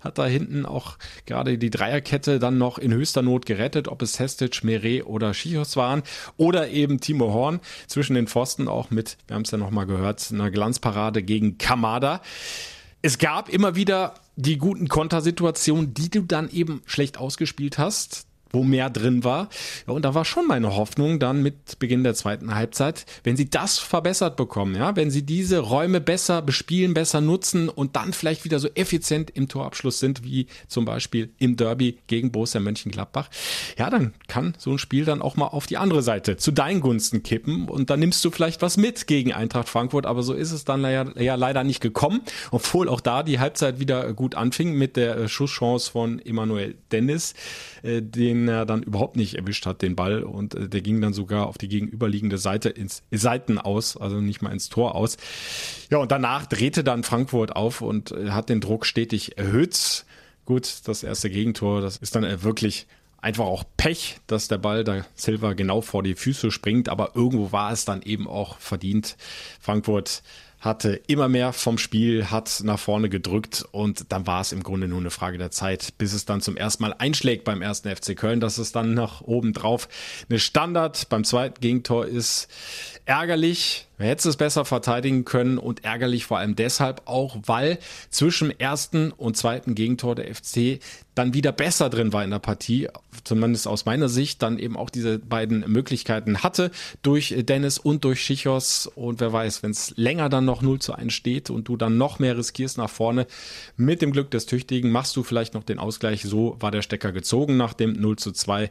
hat 0.00 0.18
da 0.18 0.26
hinten 0.26 0.66
auch 0.66 0.98
gerade 1.24 1.56
die 1.56 1.70
Dreierkette 1.70 2.38
dann 2.38 2.58
noch 2.58 2.78
in 2.78 2.92
höchster 2.92 3.22
Not 3.22 3.46
gerettet, 3.46 3.88
ob 3.88 4.02
es 4.02 4.18
Hestic, 4.18 4.62
Meret 4.62 5.06
oder 5.06 5.32
Schichos 5.32 5.76
waren. 5.76 6.02
Oder 6.36 6.68
eben 6.68 6.97
Timo 7.00 7.32
Horn 7.32 7.60
zwischen 7.86 8.14
den 8.14 8.26
Pfosten 8.26 8.68
auch 8.68 8.90
mit, 8.90 9.16
wir 9.26 9.34
haben 9.34 9.42
es 9.42 9.50
ja 9.50 9.58
nochmal 9.58 9.86
gehört, 9.86 10.30
einer 10.32 10.50
Glanzparade 10.50 11.22
gegen 11.22 11.58
Kamada. 11.58 12.20
Es 13.02 13.18
gab 13.18 13.48
immer 13.48 13.74
wieder 13.74 14.14
die 14.36 14.58
guten 14.58 14.88
Kontersituationen, 14.88 15.94
die 15.94 16.10
du 16.10 16.22
dann 16.22 16.50
eben 16.50 16.82
schlecht 16.86 17.18
ausgespielt 17.18 17.78
hast 17.78 18.27
wo 18.50 18.62
mehr 18.62 18.90
drin 18.90 19.24
war. 19.24 19.48
Ja, 19.86 19.94
und 19.94 20.04
da 20.04 20.14
war 20.14 20.24
schon 20.24 20.46
meine 20.46 20.76
Hoffnung 20.76 21.18
dann 21.18 21.42
mit 21.42 21.78
Beginn 21.78 22.04
der 22.04 22.14
zweiten 22.14 22.54
Halbzeit, 22.54 23.06
wenn 23.24 23.36
sie 23.36 23.50
das 23.50 23.78
verbessert 23.78 24.36
bekommen, 24.36 24.74
ja, 24.74 24.96
wenn 24.96 25.10
sie 25.10 25.22
diese 25.22 25.58
Räume 25.58 26.00
besser 26.00 26.42
bespielen, 26.42 26.94
besser 26.94 27.20
nutzen 27.20 27.68
und 27.68 27.96
dann 27.96 28.12
vielleicht 28.12 28.44
wieder 28.44 28.58
so 28.58 28.68
effizient 28.74 29.30
im 29.30 29.48
Torabschluss 29.48 30.00
sind, 30.00 30.24
wie 30.24 30.46
zum 30.66 30.84
Beispiel 30.84 31.30
im 31.38 31.56
Derby 31.56 31.98
gegen 32.06 32.32
Borussia 32.32 32.60
Mönchengladbach, 32.60 33.28
ja, 33.76 33.90
dann 33.90 34.14
kann 34.28 34.54
so 34.58 34.70
ein 34.70 34.78
Spiel 34.78 35.04
dann 35.04 35.22
auch 35.22 35.36
mal 35.36 35.46
auf 35.46 35.66
die 35.66 35.76
andere 35.76 36.02
Seite 36.02 36.36
zu 36.36 36.52
deinen 36.52 36.80
Gunsten 36.80 37.22
kippen 37.22 37.68
und 37.68 37.90
dann 37.90 38.00
nimmst 38.00 38.24
du 38.24 38.30
vielleicht 38.30 38.62
was 38.62 38.76
mit 38.76 39.06
gegen 39.06 39.32
Eintracht 39.32 39.68
Frankfurt, 39.68 40.06
aber 40.06 40.22
so 40.22 40.34
ist 40.34 40.52
es 40.52 40.64
dann 40.64 40.82
ja, 40.82 41.06
ja 41.18 41.34
leider 41.34 41.64
nicht 41.64 41.80
gekommen, 41.80 42.22
obwohl 42.50 42.88
auch 42.88 43.00
da 43.00 43.22
die 43.22 43.38
Halbzeit 43.38 43.80
wieder 43.80 44.12
gut 44.12 44.34
anfing 44.34 44.74
mit 44.74 44.96
der 44.96 45.16
äh, 45.16 45.28
Schusschance 45.28 45.90
von 45.90 46.18
Emanuel 46.18 46.76
Dennis, 46.90 47.34
äh, 47.82 48.02
den 48.02 48.37
den 48.46 48.48
er 48.48 48.66
dann 48.66 48.82
überhaupt 48.82 49.16
nicht 49.16 49.34
erwischt 49.34 49.66
hat, 49.66 49.82
den 49.82 49.96
Ball. 49.96 50.22
Und 50.22 50.54
äh, 50.54 50.68
der 50.68 50.80
ging 50.80 51.00
dann 51.00 51.12
sogar 51.12 51.46
auf 51.46 51.58
die 51.58 51.68
gegenüberliegende 51.68 52.38
Seite 52.38 52.68
ins 52.68 53.02
Seiten 53.10 53.58
aus, 53.58 53.96
also 53.96 54.20
nicht 54.20 54.42
mal 54.42 54.52
ins 54.52 54.68
Tor 54.68 54.94
aus. 54.94 55.16
Ja, 55.90 55.98
und 55.98 56.12
danach 56.12 56.46
drehte 56.46 56.84
dann 56.84 57.02
Frankfurt 57.02 57.56
auf 57.56 57.80
und 57.80 58.12
äh, 58.12 58.30
hat 58.30 58.48
den 58.48 58.60
Druck 58.60 58.86
stetig 58.86 59.38
erhöht. 59.38 60.04
Gut, 60.44 60.80
das 60.84 61.02
erste 61.02 61.30
Gegentor, 61.30 61.80
das 61.80 61.98
ist 61.98 62.14
dann 62.14 62.24
äh, 62.24 62.42
wirklich 62.42 62.86
einfach 63.20 63.44
auch 63.44 63.64
Pech, 63.76 64.18
dass 64.26 64.48
der 64.48 64.58
Ball 64.58 64.84
da 64.84 65.04
Silva 65.14 65.52
genau 65.52 65.80
vor 65.80 66.02
die 66.02 66.14
Füße 66.14 66.50
springt, 66.50 66.88
aber 66.88 67.16
irgendwo 67.16 67.52
war 67.52 67.72
es 67.72 67.84
dann 67.84 68.02
eben 68.02 68.28
auch 68.28 68.58
verdient. 68.58 69.16
Frankfurt 69.60 70.22
hatte 70.60 71.00
immer 71.06 71.28
mehr 71.28 71.52
vom 71.52 71.78
Spiel, 71.78 72.30
hat 72.30 72.62
nach 72.64 72.78
vorne 72.78 73.08
gedrückt 73.08 73.64
und 73.70 74.12
dann 74.12 74.26
war 74.26 74.40
es 74.40 74.52
im 74.52 74.62
Grunde 74.62 74.88
nur 74.88 74.98
eine 74.98 75.10
Frage 75.10 75.38
der 75.38 75.52
Zeit, 75.52 75.94
bis 75.98 76.12
es 76.12 76.24
dann 76.24 76.40
zum 76.40 76.56
ersten 76.56 76.82
Mal 76.82 76.94
einschlägt 76.98 77.44
beim 77.44 77.62
ersten 77.62 77.94
FC 77.94 78.16
Köln, 78.16 78.40
dass 78.40 78.58
es 78.58 78.72
dann 78.72 78.94
nach 78.94 79.20
oben 79.20 79.52
drauf 79.52 79.88
eine 80.28 80.40
Standard 80.40 81.08
beim 81.08 81.22
zweiten 81.22 81.60
Gegentor 81.60 82.06
ist. 82.06 82.48
Ärgerlich, 83.08 83.86
man 83.96 84.08
hätte 84.08 84.28
es 84.28 84.36
besser 84.36 84.66
verteidigen 84.66 85.24
können 85.24 85.56
und 85.56 85.82
ärgerlich 85.82 86.26
vor 86.26 86.36
allem 86.36 86.56
deshalb 86.56 87.00
auch, 87.06 87.38
weil 87.46 87.78
zwischen 88.10 88.50
ersten 88.60 89.12
und 89.12 89.34
zweiten 89.34 89.74
Gegentor 89.74 90.14
der 90.14 90.34
FC 90.34 90.80
dann 91.14 91.32
wieder 91.32 91.50
besser 91.50 91.88
drin 91.88 92.12
war 92.12 92.22
in 92.22 92.28
der 92.28 92.38
Partie, 92.38 92.88
zumindest 93.24 93.66
aus 93.66 93.86
meiner 93.86 94.10
Sicht, 94.10 94.42
dann 94.42 94.58
eben 94.58 94.76
auch 94.76 94.90
diese 94.90 95.18
beiden 95.18 95.60
Möglichkeiten 95.72 96.42
hatte 96.42 96.70
durch 97.00 97.34
Dennis 97.38 97.78
und 97.78 98.04
durch 98.04 98.20
Schichos. 98.20 98.86
Und 98.94 99.20
wer 99.20 99.32
weiß, 99.32 99.62
wenn 99.62 99.70
es 99.70 99.94
länger 99.96 100.28
dann 100.28 100.44
noch 100.44 100.60
0 100.60 100.78
zu 100.78 100.92
1 100.92 101.10
steht 101.10 101.48
und 101.48 101.66
du 101.66 101.78
dann 101.78 101.96
noch 101.96 102.18
mehr 102.18 102.36
riskierst 102.36 102.76
nach 102.76 102.90
vorne, 102.90 103.26
mit 103.78 104.02
dem 104.02 104.12
Glück 104.12 104.30
des 104.30 104.44
Tüchtigen 104.44 104.90
machst 104.90 105.16
du 105.16 105.22
vielleicht 105.22 105.54
noch 105.54 105.64
den 105.64 105.78
Ausgleich, 105.78 106.24
so 106.24 106.58
war 106.60 106.72
der 106.72 106.82
Stecker 106.82 107.12
gezogen 107.12 107.56
nach 107.56 107.72
dem 107.72 107.94
0 107.94 108.16
zu 108.16 108.32
2 108.32 108.68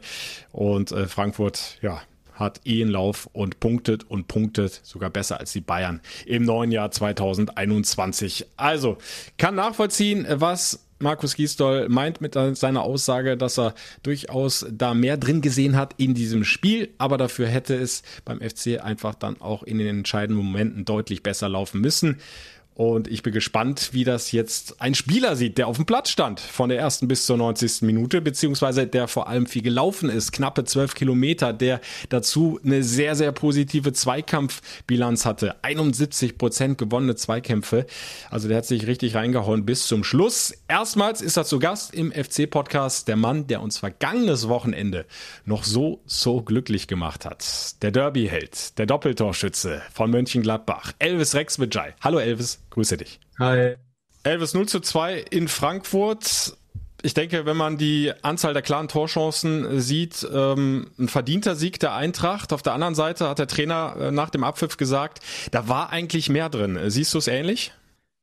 und 0.52 0.92
äh, 0.92 1.08
Frankfurt, 1.08 1.78
ja, 1.82 2.02
hat 2.38 2.60
eh 2.64 2.82
einen 2.82 2.90
Lauf 2.90 3.28
und 3.32 3.60
punktet 3.60 4.04
und 4.04 4.28
punktet 4.28 4.80
sogar 4.82 5.10
besser 5.10 5.40
als 5.40 5.52
die 5.52 5.60
Bayern 5.60 6.00
im 6.26 6.44
neuen 6.44 6.70
Jahr 6.72 6.90
2021. 6.90 8.46
Also 8.56 8.98
kann 9.36 9.54
nachvollziehen, 9.54 10.26
was 10.28 10.84
Markus 11.00 11.36
Gisdol 11.36 11.88
meint 11.88 12.20
mit 12.20 12.34
seiner 12.34 12.82
Aussage, 12.82 13.36
dass 13.36 13.58
er 13.58 13.74
durchaus 14.02 14.66
da 14.70 14.94
mehr 14.94 15.16
drin 15.16 15.40
gesehen 15.40 15.76
hat 15.76 15.94
in 15.96 16.14
diesem 16.14 16.44
Spiel, 16.44 16.88
aber 16.98 17.18
dafür 17.18 17.46
hätte 17.46 17.76
es 17.76 18.02
beim 18.24 18.40
FC 18.40 18.82
einfach 18.82 19.14
dann 19.14 19.40
auch 19.40 19.62
in 19.62 19.78
den 19.78 19.98
entscheidenden 19.98 20.44
Momenten 20.44 20.84
deutlich 20.84 21.22
besser 21.22 21.48
laufen 21.48 21.80
müssen. 21.80 22.18
Und 22.78 23.08
ich 23.08 23.24
bin 23.24 23.32
gespannt, 23.32 23.88
wie 23.90 24.04
das 24.04 24.30
jetzt 24.30 24.80
ein 24.80 24.94
Spieler 24.94 25.34
sieht, 25.34 25.58
der 25.58 25.66
auf 25.66 25.74
dem 25.74 25.84
Platz 25.84 26.10
stand 26.10 26.38
von 26.38 26.68
der 26.68 26.78
ersten 26.78 27.08
bis 27.08 27.26
zur 27.26 27.36
90. 27.36 27.82
Minute, 27.82 28.20
beziehungsweise 28.20 28.86
der 28.86 29.08
vor 29.08 29.26
allem 29.26 29.46
viel 29.46 29.62
gelaufen 29.62 30.08
ist, 30.08 30.30
knappe 30.30 30.62
zwölf 30.62 30.94
Kilometer, 30.94 31.52
der 31.52 31.80
dazu 32.08 32.60
eine 32.64 32.84
sehr, 32.84 33.16
sehr 33.16 33.32
positive 33.32 33.92
Zweikampfbilanz 33.92 35.26
hatte. 35.26 35.56
71 35.64 36.38
Prozent 36.38 36.78
gewonnene 36.78 37.16
Zweikämpfe. 37.16 37.84
Also 38.30 38.46
der 38.46 38.58
hat 38.58 38.66
sich 38.66 38.86
richtig 38.86 39.16
reingehauen 39.16 39.66
bis 39.66 39.88
zum 39.88 40.04
Schluss. 40.04 40.54
Erstmals 40.68 41.20
ist 41.20 41.36
er 41.36 41.46
zu 41.46 41.58
Gast 41.58 41.92
im 41.92 42.12
FC-Podcast, 42.12 43.08
der 43.08 43.16
Mann, 43.16 43.48
der 43.48 43.60
uns 43.60 43.78
vergangenes 43.78 44.48
Wochenende 44.48 45.04
noch 45.44 45.64
so, 45.64 46.00
so 46.06 46.42
glücklich 46.42 46.86
gemacht 46.86 47.24
hat. 47.24 47.82
Der 47.82 47.90
Derby-Held, 47.90 48.78
der 48.78 48.86
Doppeltorschütze 48.86 49.82
von 49.92 50.12
Mönchengladbach, 50.12 50.92
Elvis 51.00 51.34
Rex 51.34 51.58
Hallo 52.04 52.18
Elvis. 52.20 52.60
Grüße 52.70 52.96
dich. 52.96 53.20
Hi. 53.38 53.76
Elvis 54.22 54.54
0 54.54 54.66
zu 54.66 54.80
2 54.80 55.18
in 55.30 55.48
Frankfurt. 55.48 56.56
ich 57.02 57.14
denke, 57.14 57.46
wenn 57.46 57.56
man 57.56 57.78
die 57.78 58.12
Anzahl 58.22 58.52
der 58.52 58.62
klaren 58.62 58.88
Torchancen 58.88 59.80
sieht, 59.80 60.26
ähm, 60.32 60.90
ein 60.98 61.08
verdienter 61.08 61.54
Sieg 61.54 61.78
der 61.80 61.94
Eintracht. 61.94 62.52
Auf 62.52 62.62
der 62.62 62.74
anderen 62.74 62.94
Seite 62.94 63.28
hat 63.28 63.38
der 63.38 63.46
Trainer 63.46 63.96
äh, 63.98 64.10
nach 64.10 64.30
dem 64.30 64.44
Abpfiff 64.44 64.76
gesagt, 64.76 65.20
da 65.50 65.68
war 65.68 65.90
eigentlich 65.90 66.28
mehr 66.28 66.48
drin. 66.48 66.78
Siehst 66.86 67.14
du 67.14 67.18
es 67.18 67.28
ähnlich? 67.28 67.72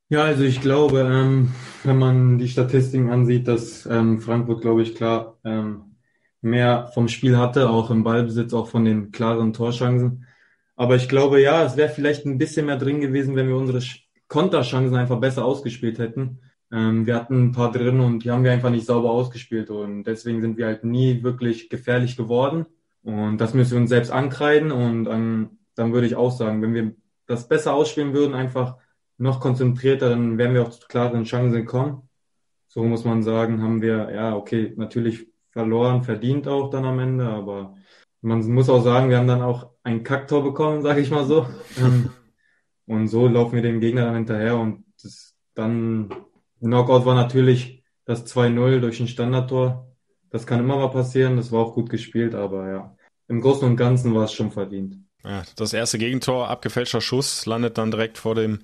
Ja, 0.10 0.24
also 0.24 0.44
ich 0.44 0.62
glaube, 0.62 1.00
ähm, 1.00 1.52
wenn 1.84 1.98
man 1.98 2.38
die 2.38 2.48
Statistiken 2.48 3.10
ansieht, 3.10 3.48
dass 3.48 3.86
ähm, 3.88 4.20
Frankfurt, 4.22 4.62
glaube 4.62 4.84
ich, 4.84 4.94
klar 4.94 5.40
ähm, 5.44 5.96
mehr 6.42 6.92
vom 6.94 7.08
Spiel 7.08 7.38
hatte, 7.38 7.70
auch 7.70 7.90
im 7.90 8.04
Ballbesitz, 8.04 8.54
auch 8.54 8.68
von 8.68 8.86
den 8.86 9.12
klaren 9.12 9.54
Torchancen. 9.54 10.28
Aber 10.76 10.96
ich 10.96 11.10
glaube, 11.10 11.42
ja, 11.42 11.64
es 11.66 11.76
wäre 11.78 11.90
vielleicht 11.90 12.26
ein 12.26 12.38
bisschen 12.38 12.68
mehr 12.68 12.78
drin 12.78 13.02
gewesen, 13.02 13.36
wenn 13.36 13.48
wir 13.48 13.56
unsere 13.56 13.82
Konterchancen 14.28 14.96
einfach 14.96 15.20
besser 15.20 15.46
ausgespielt 15.46 16.00
hätten. 16.00 16.40
Ähm, 16.72 17.06
wir 17.06 17.16
hatten 17.16 17.46
ein 17.46 17.52
paar 17.52 17.72
drin 17.72 18.00
und 18.00 18.24
die 18.24 18.32
haben 18.32 18.44
wir 18.44 18.52
einfach 18.52 18.70
nicht 18.70 18.86
sauber 18.86 19.12
ausgespielt 19.12 19.70
und 19.70 20.04
deswegen 20.04 20.42
sind 20.42 20.58
wir 20.58 20.66
halt 20.66 20.84
nie 20.84 21.24
wirklich 21.24 21.70
gefährlich 21.70 22.18
geworden. 22.18 22.66
Und 23.04 23.38
das 23.38 23.54
müssen 23.54 23.74
wir 23.74 23.82
uns 23.82 23.90
selbst 23.90 24.12
ankreiden 24.12 24.72
und 24.72 25.08
ähm, 25.08 25.60
dann 25.76 25.94
würde 25.94 26.08
ich 26.08 26.16
auch 26.16 26.32
sagen, 26.32 26.62
wenn 26.62 26.74
wir 26.74 26.96
das 27.28 27.48
besser 27.48 27.74
ausspielen 27.74 28.14
würden, 28.14 28.34
einfach 28.34 28.78
noch 29.18 29.40
konzentrierter, 29.40 30.10
dann 30.10 30.38
wären 30.38 30.54
wir 30.54 30.64
auch 30.64 30.70
zu 30.70 30.88
klaren 30.88 31.24
Chancen 31.24 31.54
gekommen. 31.54 32.10
So 32.68 32.84
muss 32.84 33.06
man 33.06 33.24
sagen, 33.24 33.62
haben 33.62 33.82
wir, 33.82 34.12
ja, 34.14 34.36
okay, 34.36 34.74
natürlich 34.76 35.28
verloren, 35.52 36.04
verdient 36.04 36.48
auch 36.48 36.70
dann 36.70 36.86
am 36.86 37.00
Ende, 37.00 37.28
aber 37.28 37.76
man 38.22 38.46
muss 38.52 38.70
auch 38.70 38.84
sagen, 38.84 39.10
wir 39.10 39.18
haben 39.18 39.28
dann 39.28 39.42
auch 39.42 39.70
ein 39.84 40.04
Kacktor 40.04 40.44
bekommen, 40.44 40.82
sage 40.82 41.00
ich 41.00 41.12
mal 41.12 41.26
so. 41.26 41.46
Und 42.88 43.08
so 43.08 43.28
laufen 43.28 43.56
wir 43.56 43.62
dem 43.62 43.80
Gegner 43.80 44.06
dann 44.06 44.16
hinterher 44.16 44.58
und 44.58 44.86
das 45.02 45.34
dann 45.56 46.10
Knockout 46.60 47.06
war 47.06 47.16
natürlich 47.16 47.84
das 48.06 48.26
2-0 48.26 48.80
durch 48.80 49.00
ein 49.00 49.08
Standardtor. 49.08 49.88
Das 50.30 50.46
kann 50.46 50.60
immer 50.60 50.78
mal 50.78 50.90
passieren, 50.90 51.38
das 51.38 51.52
war 51.52 51.62
auch 51.62 51.74
gut 51.74 51.90
gespielt, 51.90 52.36
aber 52.36 52.70
ja, 52.70 52.96
im 53.28 53.42
Großen 53.42 53.68
und 53.68 53.78
Ganzen 53.78 54.14
war 54.14 54.26
es 54.26 54.34
schon 54.34 54.52
verdient. 54.52 54.98
Ja, 55.24 55.44
das 55.56 55.74
erste 55.74 55.98
Gegentor, 55.98 56.50
abgefälschter 56.50 57.02
Schuss, 57.02 57.48
landet 57.48 57.80
dann 57.80 57.90
direkt 57.90 58.20
vor 58.20 58.36
dem 58.36 58.60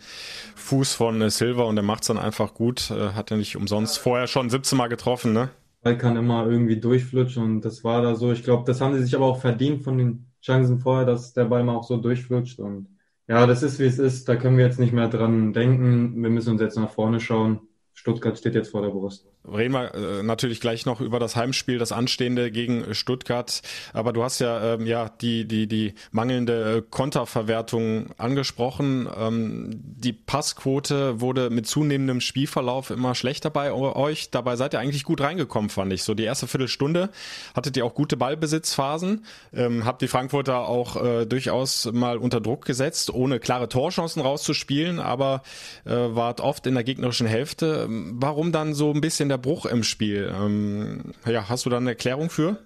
Fuß 0.55 0.93
von 0.93 1.19
äh, 1.21 1.31
Silva 1.31 1.63
und 1.63 1.75
der 1.75 1.83
macht 1.83 2.03
es 2.03 2.07
dann 2.07 2.19
einfach 2.19 2.53
gut. 2.53 2.91
Äh, 2.91 3.13
hat 3.13 3.31
er 3.31 3.37
nicht 3.37 3.55
umsonst 3.55 3.97
vorher 3.97 4.27
schon 4.27 4.51
17 4.51 4.77
Mal 4.77 4.87
getroffen, 4.87 5.33
ne? 5.33 5.49
Ball 5.81 5.97
kann 5.97 6.17
immer 6.17 6.45
irgendwie 6.45 6.79
durchflutschen 6.79 7.41
und 7.41 7.61
das 7.61 7.83
war 7.83 8.03
da 8.03 8.13
so. 8.13 8.31
Ich 8.31 8.43
glaube, 8.43 8.63
das 8.67 8.79
haben 8.79 8.93
sie 8.93 9.03
sich 9.03 9.15
aber 9.15 9.25
auch 9.25 9.41
verdient 9.41 9.81
von 9.81 9.97
den 9.97 10.27
Chancen 10.43 10.79
vorher, 10.79 11.05
dass 11.05 11.33
der 11.33 11.45
Ball 11.45 11.63
mal 11.63 11.75
auch 11.75 11.83
so 11.83 11.97
durchflutscht 11.97 12.59
und 12.59 12.87
ja, 13.31 13.47
das 13.47 13.63
ist 13.63 13.79
wie 13.79 13.85
es 13.85 13.97
ist. 13.97 14.27
Da 14.27 14.35
können 14.35 14.57
wir 14.57 14.65
jetzt 14.65 14.77
nicht 14.77 14.91
mehr 14.91 15.07
dran 15.07 15.53
denken. 15.53 16.21
Wir 16.21 16.29
müssen 16.29 16.51
uns 16.51 16.59
jetzt 16.61 16.75
nach 16.75 16.91
vorne 16.91 17.21
schauen. 17.21 17.61
Stuttgart 17.93 18.38
steht 18.38 18.55
jetzt 18.55 18.71
vor 18.71 18.81
der 18.81 18.89
Brust. 18.89 19.30
Reden 19.43 19.74
wir 19.74 19.95
äh, 19.95 20.24
natürlich 20.24 20.62
gleich 20.62 20.86
noch 20.86 21.01
über 21.01 21.19
das 21.19 21.36
Heimspiel, 21.36 21.79
das 21.79 21.91
anstehende 21.91 22.51
gegen 22.51 22.93
Stuttgart. 22.93 23.62
Aber 23.91 24.13
du 24.13 24.24
hast 24.24 24.39
ja, 24.39 24.75
ähm, 24.75 24.86
ja 24.86 25.10
die, 25.10 25.48
die, 25.48 25.65
die 25.65 25.95
mangelnde 26.12 26.77
äh, 26.77 26.83
Konterverwertung 26.88 28.12
angesprochen. 28.19 29.10
Ähm, 29.17 29.71
die 29.71 30.13
Passquote 30.13 31.21
wurde 31.21 31.50
mit 31.50 31.65
zunehmendem 31.65 32.21
Spielverlauf 32.21 32.91
immer 32.91 33.15
schlechter 33.15 33.50
bei 33.50 33.74
euch. 33.74 34.29
Dabei 34.29 34.57
seid 34.57 34.75
ihr 34.75 34.79
eigentlich 34.79 35.03
gut 35.03 35.21
reingekommen, 35.21 35.71
fand 35.71 35.91
ich. 35.91 36.03
So 36.03 36.13
die 36.13 36.24
erste 36.24 36.45
Viertelstunde 36.45 37.10
hattet 37.55 37.75
ihr 37.77 37.86
auch 37.86 37.95
gute 37.95 38.17
Ballbesitzphasen. 38.17 39.25
Ähm, 39.53 39.86
habt 39.86 40.03
die 40.03 40.07
Frankfurter 40.07 40.67
auch 40.67 41.03
äh, 41.03 41.25
durchaus 41.25 41.91
mal 41.91 42.17
unter 42.17 42.41
Druck 42.41 42.65
gesetzt, 42.65 43.12
ohne 43.12 43.39
klare 43.39 43.69
Torchancen 43.69 44.21
rauszuspielen, 44.21 45.00
aber 45.00 45.41
äh, 45.86 45.93
wart 45.93 46.41
oft 46.41 46.67
in 46.67 46.75
der 46.75 46.83
gegnerischen 46.83 47.25
Hälfte. 47.25 47.88
Warum 47.89 48.51
dann 48.51 48.75
so 48.75 48.91
ein 48.91 49.01
bisschen 49.01 49.30
der 49.31 49.38
Bruch 49.38 49.65
im 49.65 49.83
Spiel. 49.83 50.31
Ähm, 50.33 51.13
ja, 51.25 51.50
hast 51.50 51.65
du 51.65 51.69
da 51.69 51.77
eine 51.77 51.91
Erklärung 51.91 52.29
für? 52.29 52.59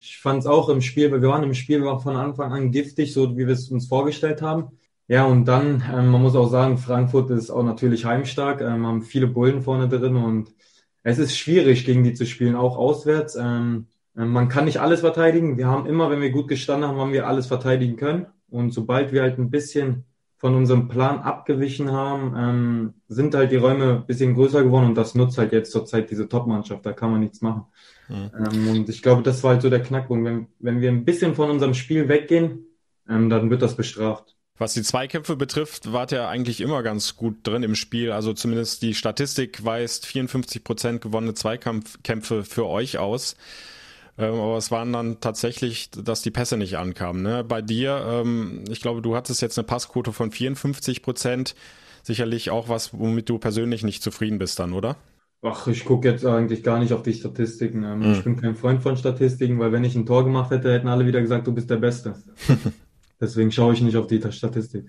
Ich 0.00 0.18
fand 0.18 0.40
es 0.40 0.46
auch 0.46 0.68
im 0.68 0.80
Spiel, 0.80 1.10
wir 1.10 1.28
waren 1.28 1.42
im 1.42 1.54
Spiel 1.54 1.82
war 1.82 2.00
von 2.00 2.16
Anfang 2.16 2.52
an 2.52 2.70
giftig, 2.70 3.12
so 3.12 3.36
wie 3.36 3.46
wir 3.46 3.54
es 3.54 3.70
uns 3.70 3.88
vorgestellt 3.88 4.42
haben. 4.42 4.78
Ja, 5.08 5.24
und 5.26 5.44
dann, 5.46 5.82
ähm, 5.92 6.08
man 6.08 6.22
muss 6.22 6.36
auch 6.36 6.48
sagen, 6.48 6.78
Frankfurt 6.78 7.30
ist 7.30 7.50
auch 7.50 7.62
natürlich 7.62 8.04
heimstark, 8.04 8.60
ähm, 8.62 8.86
haben 8.86 9.02
viele 9.02 9.26
Bullen 9.26 9.62
vorne 9.62 9.88
drin 9.88 10.16
und 10.16 10.52
es 11.02 11.18
ist 11.18 11.36
schwierig, 11.36 11.84
gegen 11.84 12.04
die 12.04 12.14
zu 12.14 12.26
spielen, 12.26 12.56
auch 12.56 12.78
auswärts. 12.78 13.36
Ähm, 13.36 13.88
ähm 14.16 14.30
man 14.30 14.48
kann 14.48 14.64
nicht 14.64 14.80
alles 14.80 15.00
verteidigen. 15.00 15.58
Wir 15.58 15.66
haben 15.68 15.86
immer, 15.86 16.10
wenn 16.10 16.22
wir 16.22 16.30
gut 16.30 16.48
gestanden 16.48 16.88
haben, 16.88 16.98
haben 16.98 17.12
wir 17.12 17.26
alles 17.26 17.46
verteidigen 17.46 17.96
können. 17.96 18.26
Und 18.48 18.72
sobald 18.72 19.12
wir 19.12 19.22
halt 19.22 19.38
ein 19.38 19.50
bisschen 19.50 20.04
von 20.44 20.54
unserem 20.56 20.88
Plan 20.88 21.20
abgewichen 21.20 21.90
haben, 21.90 22.34
ähm, 22.36 22.94
sind 23.08 23.34
halt 23.34 23.50
die 23.50 23.56
Räume 23.56 23.94
ein 23.94 24.06
bisschen 24.06 24.34
größer 24.34 24.62
geworden 24.62 24.88
und 24.88 24.94
das 24.94 25.14
nutzt 25.14 25.38
halt 25.38 25.54
jetzt 25.54 25.72
zurzeit 25.72 26.10
diese 26.10 26.28
Top-Mannschaft, 26.28 26.84
da 26.84 26.92
kann 26.92 27.10
man 27.10 27.20
nichts 27.20 27.40
machen. 27.40 27.64
Mhm. 28.10 28.30
Ähm, 28.36 28.68
und 28.68 28.88
ich 28.90 29.00
glaube, 29.00 29.22
das 29.22 29.42
war 29.42 29.52
halt 29.52 29.62
so 29.62 29.70
der 29.70 29.82
Knackpunkt. 29.82 30.22
Wenn, 30.26 30.48
wenn 30.58 30.82
wir 30.82 30.90
ein 30.90 31.06
bisschen 31.06 31.34
von 31.34 31.48
unserem 31.48 31.72
Spiel 31.72 32.10
weggehen, 32.10 32.66
ähm, 33.08 33.30
dann 33.30 33.48
wird 33.48 33.62
das 33.62 33.74
bestraft. 33.74 34.36
Was 34.58 34.74
die 34.74 34.82
Zweikämpfe 34.82 35.34
betrifft, 35.36 35.94
wart 35.94 36.12
ihr 36.12 36.28
eigentlich 36.28 36.60
immer 36.60 36.82
ganz 36.82 37.16
gut 37.16 37.36
drin 37.44 37.62
im 37.62 37.74
Spiel. 37.74 38.12
Also 38.12 38.34
zumindest 38.34 38.82
die 38.82 38.92
Statistik 38.92 39.64
weist 39.64 40.04
54 40.04 40.62
Prozent 40.62 41.00
gewonnene 41.00 41.32
Zweikampfkämpfe 41.32 42.44
für 42.44 42.66
euch 42.66 42.98
aus. 42.98 43.36
Ähm, 44.16 44.34
aber 44.34 44.56
es 44.56 44.70
waren 44.70 44.92
dann 44.92 45.20
tatsächlich, 45.20 45.90
dass 45.90 46.22
die 46.22 46.30
Pässe 46.30 46.56
nicht 46.56 46.78
ankamen. 46.78 47.22
Ne? 47.22 47.44
Bei 47.44 47.62
dir, 47.62 48.04
ähm, 48.06 48.64
ich 48.68 48.80
glaube, 48.80 49.02
du 49.02 49.16
hattest 49.16 49.42
jetzt 49.42 49.58
eine 49.58 49.66
Passquote 49.66 50.12
von 50.12 50.30
54 50.30 51.02
Prozent. 51.02 51.54
Sicherlich 52.02 52.50
auch 52.50 52.68
was, 52.68 52.92
womit 52.92 53.28
du 53.28 53.38
persönlich 53.38 53.82
nicht 53.82 54.02
zufrieden 54.02 54.38
bist 54.38 54.58
dann, 54.58 54.72
oder? 54.72 54.96
Ach, 55.42 55.66
ich 55.66 55.84
gucke 55.84 56.08
jetzt 56.08 56.24
eigentlich 56.24 56.62
gar 56.62 56.78
nicht 56.78 56.92
auf 56.92 57.02
die 57.02 57.12
Statistiken. 57.12 57.80
Mhm. 57.80 58.12
Ich 58.12 58.24
bin 58.24 58.36
kein 58.40 58.54
Freund 58.54 58.82
von 58.82 58.96
Statistiken, 58.96 59.58
weil 59.58 59.72
wenn 59.72 59.84
ich 59.84 59.94
ein 59.94 60.06
Tor 60.06 60.24
gemacht 60.24 60.50
hätte, 60.50 60.72
hätten 60.72 60.88
alle 60.88 61.06
wieder 61.06 61.20
gesagt, 61.20 61.46
du 61.46 61.52
bist 61.52 61.68
der 61.68 61.76
Beste. 61.76 62.14
Deswegen 63.20 63.52
schaue 63.52 63.74
ich 63.74 63.80
nicht 63.80 63.96
auf 63.96 64.06
die 64.06 64.20
Statistik. 64.30 64.86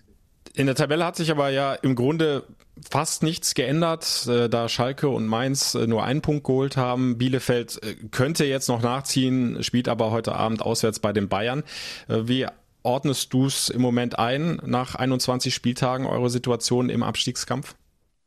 In 0.53 0.67
der 0.67 0.75
Tabelle 0.75 1.05
hat 1.05 1.15
sich 1.15 1.32
aber 1.32 1.50
ja 1.50 1.74
im 1.74 1.96
Grunde 1.96 2.44
fast 2.89 3.24
nichts 3.24 3.53
geändert, 3.53 4.27
äh, 4.27 4.50
da 4.50 4.67
Schalke 4.70 5.10
und 5.10 5.27
Mainz 5.27 5.75
äh, 5.75 5.88
nur 5.88 6.03
einen 6.03 6.22
Punkt 6.22 6.44
geholt 6.44 6.77
haben. 6.77 7.17
Bielefeld 7.17 7.82
äh, 7.84 7.96
könnte 8.12 8.46
jetzt 8.46 8.67
noch 8.67 8.82
nachziehen, 8.82 9.63
spielt 9.63 9.88
aber 9.88 10.12
heute 10.12 10.36
Abend 10.36 10.62
auswärts 10.62 11.00
bei 11.00 11.13
den 11.13 11.29
Bayern. 11.29 11.63
Wie 12.08 12.46
ordnest 12.84 13.34
du 13.34 13.48
es 13.48 13.70
im 13.70 13.82
Moment 13.82 14.20
ein, 14.20 14.62
nach 14.65 14.96
21 14.96 15.53
Spieltagen, 15.53 16.05
eure 16.05 16.29
Situation 16.29 16.89
im 16.89 17.03
Abstiegskampf? 17.03 17.75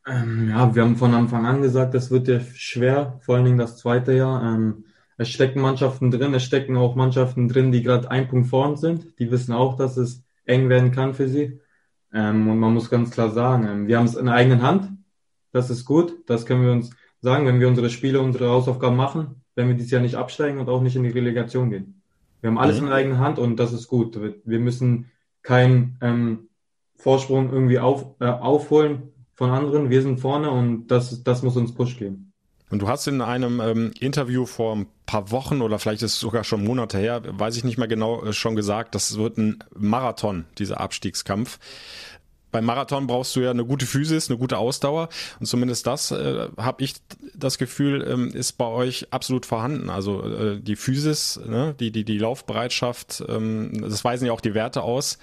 Ähm, 0.06 0.48
ja, 0.48 0.74
wir 0.74 0.82
haben 0.82 0.96
von 0.96 1.14
Anfang 1.14 1.46
an 1.46 1.62
gesagt, 1.62 1.94
das 1.94 2.10
wird 2.10 2.28
ja 2.28 2.40
schwer, 2.54 3.20
vor 3.20 3.36
allen 3.36 3.44
Dingen 3.44 3.58
das 3.58 3.76
zweite 3.76 4.12
Jahr. 4.12 4.42
Ähm, 4.42 4.84
es 5.16 5.28
stecken 5.30 5.60
Mannschaften 5.60 6.10
drin, 6.10 6.34
es 6.34 6.44
stecken 6.44 6.76
auch 6.76 6.94
Mannschaften 6.94 7.48
drin, 7.48 7.72
die 7.72 7.82
gerade 7.82 8.10
ein 8.10 8.28
Punkt 8.28 8.48
vorn 8.48 8.76
sind. 8.76 9.18
Die 9.18 9.30
wissen 9.30 9.52
auch, 9.52 9.76
dass 9.76 9.96
es 9.96 10.22
eng 10.44 10.68
werden 10.68 10.92
kann 10.92 11.14
für 11.14 11.28
sie. 11.28 11.60
Ähm, 12.12 12.48
und 12.48 12.58
man 12.58 12.74
muss 12.74 12.90
ganz 12.90 13.10
klar 13.10 13.30
sagen, 13.30 13.66
ähm, 13.66 13.86
wir 13.86 13.98
haben 13.98 14.06
es 14.06 14.14
in 14.14 14.26
der 14.26 14.34
eigenen 14.34 14.62
Hand. 14.62 14.90
Das 15.52 15.70
ist 15.70 15.84
gut. 15.84 16.14
Das 16.26 16.46
können 16.46 16.64
wir 16.64 16.72
uns 16.72 16.90
sagen, 17.20 17.46
wenn 17.46 17.60
wir 17.60 17.68
unsere 17.68 17.90
Spiele, 17.90 18.20
unsere 18.20 18.48
Hausaufgaben 18.48 18.96
machen, 18.96 19.42
wenn 19.54 19.68
wir 19.68 19.74
dieses 19.74 19.90
Jahr 19.90 20.02
nicht 20.02 20.14
absteigen 20.14 20.58
und 20.58 20.68
auch 20.68 20.80
nicht 20.80 20.96
in 20.96 21.02
die 21.02 21.10
Relegation 21.10 21.70
gehen. 21.70 22.02
Wir 22.40 22.50
haben 22.50 22.58
alles 22.58 22.76
mhm. 22.76 22.84
in 22.84 22.88
der 22.88 22.96
eigenen 22.96 23.18
Hand 23.18 23.38
und 23.38 23.56
das 23.56 23.72
ist 23.72 23.88
gut. 23.88 24.18
Wir 24.44 24.60
müssen 24.60 25.10
keinen 25.42 25.98
ähm, 26.00 26.48
Vorsprung 26.96 27.52
irgendwie 27.52 27.78
auf, 27.78 28.14
äh, 28.20 28.26
aufholen 28.26 29.12
von 29.34 29.50
anderen. 29.50 29.90
Wir 29.90 30.02
sind 30.02 30.20
vorne 30.20 30.50
und 30.50 30.88
das, 30.88 31.22
das 31.22 31.42
muss 31.42 31.56
uns 31.56 31.74
Push 31.74 31.98
geben. 31.98 32.27
Und 32.70 32.82
du 32.82 32.88
hast 32.88 33.06
in 33.06 33.22
einem 33.22 33.60
ähm, 33.60 33.92
Interview 33.98 34.44
vor 34.44 34.76
ein 34.76 34.86
paar 35.06 35.30
Wochen 35.30 35.62
oder 35.62 35.78
vielleicht 35.78 36.02
ist 36.02 36.14
es 36.14 36.20
sogar 36.20 36.44
schon 36.44 36.64
Monate 36.64 36.98
her, 36.98 37.22
weiß 37.26 37.56
ich 37.56 37.64
nicht 37.64 37.78
mehr 37.78 37.88
genau, 37.88 38.22
äh, 38.24 38.32
schon 38.32 38.56
gesagt, 38.56 38.94
das 38.94 39.16
wird 39.16 39.38
ein 39.38 39.64
Marathon, 39.74 40.44
dieser 40.58 40.80
Abstiegskampf. 40.80 41.58
Beim 42.50 42.64
Marathon 42.64 43.06
brauchst 43.06 43.36
du 43.36 43.40
ja 43.40 43.50
eine 43.50 43.64
gute 43.64 43.84
Physis, 43.84 44.30
eine 44.30 44.38
gute 44.38 44.56
Ausdauer 44.56 45.10
und 45.38 45.46
zumindest 45.46 45.86
das 45.86 46.10
äh, 46.10 46.48
habe 46.56 46.82
ich 46.82 46.94
das 47.34 47.58
Gefühl 47.58 48.06
ähm, 48.08 48.30
ist 48.30 48.52
bei 48.52 48.66
euch 48.66 49.12
absolut 49.12 49.44
vorhanden. 49.44 49.90
Also 49.90 50.22
äh, 50.22 50.60
die 50.60 50.76
Physis, 50.76 51.38
ne, 51.46 51.74
die 51.78 51.90
die 51.90 52.04
die 52.04 52.18
Laufbereitschaft, 52.18 53.22
ähm, 53.28 53.82
das 53.82 54.02
weisen 54.02 54.26
ja 54.26 54.32
auch 54.32 54.40
die 54.40 54.54
Werte 54.54 54.82
aus, 54.82 55.18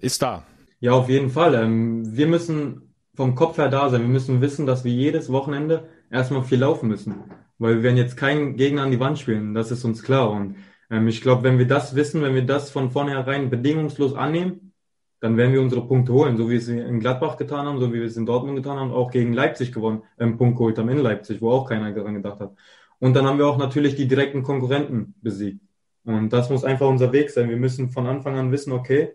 ist 0.00 0.22
da. 0.22 0.44
Ja, 0.78 0.92
auf 0.92 1.08
jeden 1.08 1.30
Fall. 1.30 1.54
Ähm, 1.54 2.16
wir 2.16 2.28
müssen 2.28 2.94
vom 3.14 3.34
Kopf 3.34 3.58
her 3.58 3.68
da 3.68 3.90
sein. 3.90 4.02
Wir 4.02 4.08
müssen 4.08 4.40
wissen, 4.40 4.66
dass 4.66 4.84
wir 4.84 4.92
jedes 4.92 5.30
Wochenende 5.30 5.88
erstmal 6.12 6.44
viel 6.44 6.58
laufen 6.58 6.88
müssen. 6.88 7.14
Weil 7.58 7.76
wir 7.76 7.82
werden 7.82 7.96
jetzt 7.96 8.16
keinen 8.16 8.56
Gegner 8.56 8.82
an 8.82 8.90
die 8.90 9.00
Wand 9.00 9.18
spielen, 9.18 9.54
das 9.54 9.70
ist 9.70 9.84
uns 9.84 10.02
klar. 10.02 10.30
Und 10.30 10.56
ähm, 10.90 11.08
ich 11.08 11.20
glaube, 11.20 11.42
wenn 11.42 11.58
wir 11.58 11.66
das 11.66 11.94
wissen, 11.94 12.22
wenn 12.22 12.34
wir 12.34 12.46
das 12.46 12.70
von 12.70 12.90
vornherein 12.90 13.50
bedingungslos 13.50 14.14
annehmen, 14.14 14.72
dann 15.20 15.36
werden 15.36 15.52
wir 15.52 15.62
unsere 15.62 15.86
Punkte 15.86 16.12
holen, 16.12 16.36
so 16.36 16.48
wie 16.48 16.52
wir 16.52 16.58
es 16.58 16.68
in 16.68 16.98
Gladbach 16.98 17.36
getan 17.36 17.66
haben, 17.66 17.78
so 17.78 17.92
wie 17.92 18.00
wir 18.00 18.06
es 18.06 18.16
in 18.16 18.26
Dortmund 18.26 18.56
getan 18.56 18.76
haben, 18.78 18.90
auch 18.90 19.10
gegen 19.10 19.32
Leipzig 19.32 19.72
gewonnen, 19.72 20.02
einen 20.18 20.36
Punkt 20.36 20.58
geholt 20.58 20.76
haben 20.78 20.88
in 20.88 20.98
Leipzig, 20.98 21.40
wo 21.40 21.50
auch 21.52 21.68
keiner 21.68 21.92
daran 21.92 22.14
gedacht 22.14 22.40
hat. 22.40 22.56
Und 22.98 23.14
dann 23.14 23.26
haben 23.26 23.38
wir 23.38 23.46
auch 23.46 23.56
natürlich 23.56 23.94
die 23.94 24.08
direkten 24.08 24.42
Konkurrenten 24.42 25.14
besiegt. 25.22 25.60
Und 26.04 26.32
das 26.32 26.50
muss 26.50 26.64
einfach 26.64 26.88
unser 26.88 27.12
Weg 27.12 27.30
sein. 27.30 27.48
Wir 27.48 27.56
müssen 27.56 27.90
von 27.90 28.06
Anfang 28.08 28.36
an 28.36 28.50
wissen, 28.50 28.72
okay, 28.72 29.12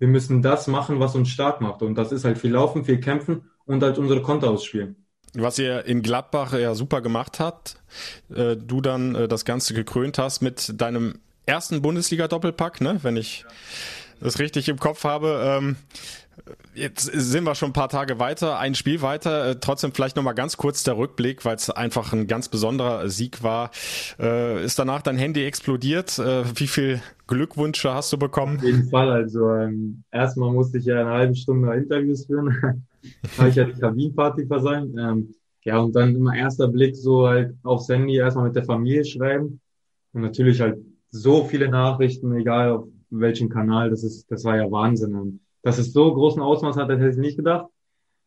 wir 0.00 0.08
müssen 0.08 0.42
das 0.42 0.66
machen, 0.66 0.98
was 0.98 1.14
uns 1.14 1.28
stark 1.28 1.60
macht. 1.60 1.82
Und 1.82 1.94
das 1.94 2.10
ist 2.10 2.24
halt 2.24 2.38
viel 2.38 2.52
Laufen, 2.52 2.84
viel 2.84 2.98
Kämpfen 2.98 3.50
und 3.64 3.82
halt 3.82 3.98
unsere 3.98 4.22
Konter 4.22 4.50
ausspielen. 4.50 5.03
Was 5.34 5.58
ihr 5.58 5.84
in 5.84 6.02
Gladbach 6.02 6.52
ja 6.52 6.74
super 6.74 7.00
gemacht 7.00 7.40
habt. 7.40 7.76
Äh, 8.34 8.56
du 8.56 8.80
dann 8.80 9.14
äh, 9.14 9.28
das 9.28 9.44
Ganze 9.44 9.74
gekrönt 9.74 10.18
hast 10.18 10.40
mit 10.40 10.80
deinem 10.80 11.20
ersten 11.46 11.82
Bundesliga-Doppelpack, 11.82 12.80
ne? 12.80 12.98
wenn 13.02 13.16
ich 13.16 13.44
das 14.20 14.38
richtig 14.38 14.68
im 14.68 14.78
Kopf 14.78 15.04
habe. 15.04 15.42
Ähm, 15.44 15.76
Jetzt 16.74 17.04
sind 17.04 17.44
wir 17.44 17.54
schon 17.54 17.70
ein 17.70 17.74
paar 17.74 17.88
Tage 17.88 18.18
weiter, 18.18 18.58
ein 18.58 18.74
Spiel 18.74 19.00
weiter. 19.02 19.50
Äh, 19.50 19.56
trotzdem 19.60 19.92
vielleicht 19.92 20.16
nochmal 20.16 20.34
ganz 20.34 20.56
kurz 20.56 20.82
der 20.82 20.96
Rückblick, 20.96 21.44
weil 21.44 21.56
es 21.56 21.70
einfach 21.70 22.12
ein 22.12 22.26
ganz 22.26 22.48
besonderer 22.48 23.08
Sieg 23.08 23.42
war. 23.42 23.70
Äh, 24.18 24.64
ist 24.64 24.78
danach 24.78 25.02
dein 25.02 25.16
Handy 25.16 25.44
explodiert? 25.44 26.18
Äh, 26.18 26.44
wie 26.56 26.66
viel 26.66 27.00
Glückwünsche 27.26 27.94
hast 27.94 28.12
du 28.12 28.18
bekommen? 28.18 28.58
Auf 28.58 28.64
jeden 28.64 28.88
Fall. 28.88 29.10
Also 29.10 29.50
ähm, 29.50 30.02
erstmal 30.10 30.52
musste 30.52 30.78
ich 30.78 30.84
ja 30.84 31.00
eine 31.00 31.10
halbe 31.10 31.36
Stunde 31.36 31.72
Interviews 31.74 32.26
führen. 32.26 32.84
habe 33.38 33.48
ich 33.48 33.54
ja 33.54 33.64
die 33.64 33.78
Kabinenparty 33.78 34.46
versäumt. 34.46 34.96
Ähm, 34.98 35.34
ja, 35.64 35.78
und 35.78 35.94
dann 35.94 36.14
immer 36.14 36.34
erster 36.34 36.68
Blick 36.68 36.96
so 36.96 37.26
halt 37.26 37.54
aufs 37.62 37.88
Handy 37.88 38.16
erstmal 38.16 38.46
mit 38.46 38.56
der 38.56 38.64
Familie 38.64 39.04
schreiben. 39.04 39.60
Und 40.12 40.22
natürlich 40.22 40.60
halt 40.60 40.78
so 41.10 41.44
viele 41.44 41.68
Nachrichten, 41.68 42.34
egal 42.36 42.70
auf 42.70 42.88
welchem 43.10 43.48
Kanal, 43.48 43.90
das 43.90 44.02
ist, 44.02 44.30
das 44.30 44.44
war 44.44 44.56
ja 44.56 44.70
Wahnsinn. 44.70 45.14
Und 45.14 45.40
dass 45.64 45.78
es 45.78 45.92
so 45.92 46.12
großen 46.12 46.42
Ausmaß 46.42 46.76
hat, 46.76 46.90
das 46.90 47.00
hätte 47.00 47.10
ich 47.10 47.16
nicht 47.16 47.36
gedacht. 47.38 47.66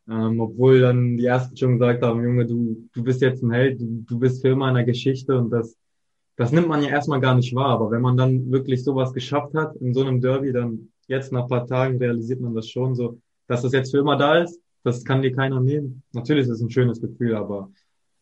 Ähm, 0.10 0.40
obwohl 0.40 0.82
dann 0.82 1.18
die 1.18 1.26
ersten 1.26 1.56
schon 1.56 1.74
gesagt 1.74 2.02
haben, 2.02 2.24
Junge, 2.24 2.46
du, 2.46 2.90
du 2.94 3.04
bist 3.04 3.22
jetzt 3.22 3.44
ein 3.44 3.52
Held, 3.52 3.80
du, 3.80 4.04
du 4.08 4.20
bist 4.20 4.42
für 4.42 4.50
immer 4.50 4.70
in 4.70 4.76
der 4.76 4.86
Geschichte 4.86 5.38
und 5.38 5.52
das, 5.52 5.78
das 6.36 6.52
nimmt 6.52 6.68
man 6.68 6.82
ja 6.82 6.90
erstmal 6.90 7.20
gar 7.20 7.36
nicht 7.36 7.54
wahr. 7.54 7.70
Aber 7.70 7.92
wenn 7.92 8.02
man 8.02 8.18
dann 8.18 8.52
wirklich 8.52 8.84
sowas 8.84 9.14
geschafft 9.14 9.54
hat 9.54 9.76
in 9.76 9.94
so 9.94 10.02
einem 10.02 10.20
Derby, 10.20 10.52
dann 10.52 10.90
jetzt 11.08 11.32
nach 11.32 11.48
paar 11.48 11.68
Tagen 11.68 11.98
realisiert 11.98 12.42
man 12.42 12.56
das 12.56 12.70
schon 12.70 12.96
so, 12.96 13.20
dass 13.48 13.62
das 13.62 13.74
jetzt 13.74 13.92
für 13.92 14.00
immer 14.00 14.18
da 14.18 14.40
ist. 14.40 14.60
Das 14.84 15.04
kann 15.04 15.22
dir 15.22 15.36
keiner 15.36 15.60
nehmen. 15.60 16.02
Natürlich 16.14 16.44
ist 16.44 16.54
es 16.54 16.62
ein 16.62 16.72
schönes 16.72 17.02
Gefühl, 17.02 17.36
aber 17.36 17.70